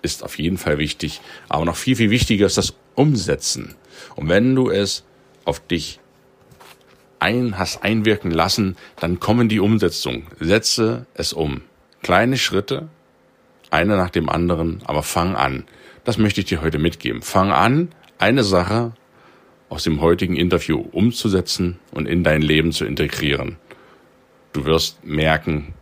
ist 0.00 0.24
auf 0.24 0.38
jeden 0.38 0.56
Fall 0.56 0.78
wichtig. 0.78 1.20
Aber 1.50 1.66
noch 1.66 1.76
viel, 1.76 1.96
viel 1.96 2.08
wichtiger 2.08 2.46
ist 2.46 2.56
das 2.56 2.74
Umsetzen. 2.94 3.74
Und 4.16 4.30
wenn 4.30 4.54
du 4.54 4.70
es 4.70 5.04
auf 5.44 5.60
dich 5.60 5.99
ein, 7.20 7.58
hast 7.58 7.82
einwirken 7.84 8.30
lassen, 8.30 8.76
dann 8.98 9.20
kommen 9.20 9.48
die 9.48 9.60
Umsetzung. 9.60 10.26
Setze 10.40 11.06
es 11.14 11.32
um. 11.32 11.62
Kleine 12.02 12.38
Schritte, 12.38 12.88
einer 13.70 13.96
nach 13.96 14.10
dem 14.10 14.28
anderen, 14.28 14.82
aber 14.84 15.02
fang 15.02 15.36
an. 15.36 15.64
Das 16.04 16.18
möchte 16.18 16.40
ich 16.40 16.46
dir 16.46 16.62
heute 16.62 16.78
mitgeben. 16.78 17.22
Fang 17.22 17.52
an, 17.52 17.90
eine 18.18 18.42
Sache 18.42 18.92
aus 19.68 19.84
dem 19.84 20.00
heutigen 20.00 20.34
Interview 20.34 20.80
umzusetzen 20.92 21.78
und 21.92 22.06
in 22.06 22.24
dein 22.24 22.42
Leben 22.42 22.72
zu 22.72 22.84
integrieren. 22.84 23.56
Du 24.52 24.64
wirst 24.64 25.04
merken, 25.04 25.74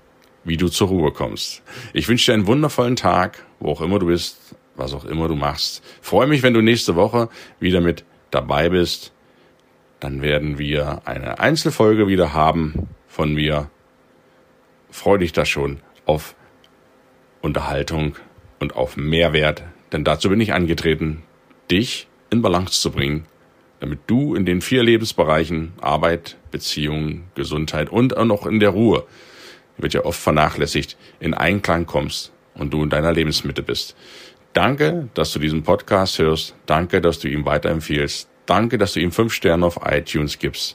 wie 0.45 0.57
du 0.57 0.69
zur 0.69 0.89
Ruhe 0.89 1.13
kommst. 1.13 1.63
Ich 1.95 2.09
wünsche 2.09 2.27
dir 2.27 2.35
einen 2.35 2.47
wundervollen 2.47 2.97
Tag, 2.97 3.45
wo 3.61 3.71
auch 3.71 3.81
immer 3.81 3.99
du 3.99 4.07
bist, 4.07 4.55
was 4.77 4.93
auch 4.93 5.05
immer 5.05 5.29
du 5.29 5.35
machst. 5.35 5.83
freue 6.03 6.27
mich, 6.27 6.43
wenn 6.43 6.55
du 6.55 6.61
nächste 6.61 6.97
Woche 6.97 7.29
wieder 7.61 7.81
mit 7.81 8.05
dabei 8.31 8.69
bist, 8.69 9.13
dann 10.01 10.23
werden 10.23 10.59
wir 10.59 11.03
eine 11.05 11.41
Einzelfolge 11.41 12.07
wieder 12.07 12.33
haben 12.33 12.89
von 13.07 13.35
mir. 13.35 13.71
Freu 14.91 15.19
dich 15.19 15.33
da 15.33 15.45
schon 15.45 15.81
auf 16.07 16.35
Unterhaltung 17.41 18.17
und 18.59 18.77
auf 18.77 18.97
Mehrwert, 18.97 19.65
denn 19.93 20.05
dazu 20.05 20.29
bin 20.29 20.41
ich 20.41 20.53
angetreten, 20.53 21.23
dich 21.71 22.09
in 22.31 22.43
Balance 22.43 22.81
zu 22.81 22.91
bringen, 22.91 23.27
damit 23.81 24.01
du 24.07 24.35
in 24.35 24.45
den 24.45 24.61
vier 24.61 24.83
Lebensbereichen 24.83 25.73
Arbeit, 25.81 26.37
Beziehungen, 26.51 27.25
Gesundheit 27.35 27.91
und 27.91 28.17
auch 28.17 28.25
noch 28.25 28.47
in 28.47 28.61
der 28.61 28.71
Ruhe, 28.71 29.07
wird 29.77 29.95
ja 29.95 30.05
oft 30.05 30.21
vernachlässigt, 30.21 30.97
in 31.21 31.35
Einklang 31.35 31.87
kommst 31.87 32.33
und 32.55 32.73
du 32.73 32.83
in 32.83 32.91
deiner 32.91 33.13
Lebensmitte 33.13 33.63
bist. 33.63 33.97
Danke, 34.53 35.09
dass 35.15 35.33
du 35.33 35.39
diesen 35.39 35.63
Podcast 35.63 36.19
hörst. 36.19 36.55
Danke, 36.67 37.01
dass 37.01 37.21
du 37.21 37.29
ihn 37.29 37.45
weiterempfiehlst. 37.45 38.28
Danke, 38.49 38.79
dass 38.79 38.95
du 38.95 39.01
ihm 39.01 39.13
fünf 39.13 39.35
Sterne 39.35 39.67
auf 39.67 39.79
iTunes 39.85 40.39
gibst. 40.39 40.75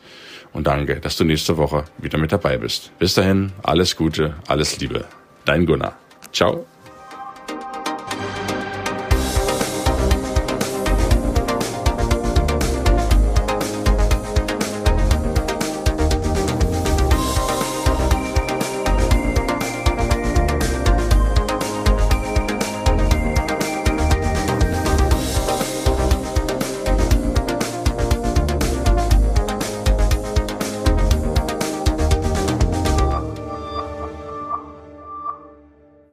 Und 0.54 0.68
danke, 0.68 1.00
dass 1.00 1.18
du 1.18 1.24
nächste 1.24 1.58
Woche 1.58 1.86
wieder 1.98 2.20
mit 2.20 2.32
dabei 2.32 2.58
bist. 2.58 2.92
Bis 3.00 3.16
dahin, 3.16 3.52
alles 3.64 3.96
Gute, 3.96 4.36
alles 4.48 4.80
Liebe. 4.80 5.06
Dein 5.44 5.66
Gunnar. 5.66 5.98
Ciao. 6.32 6.68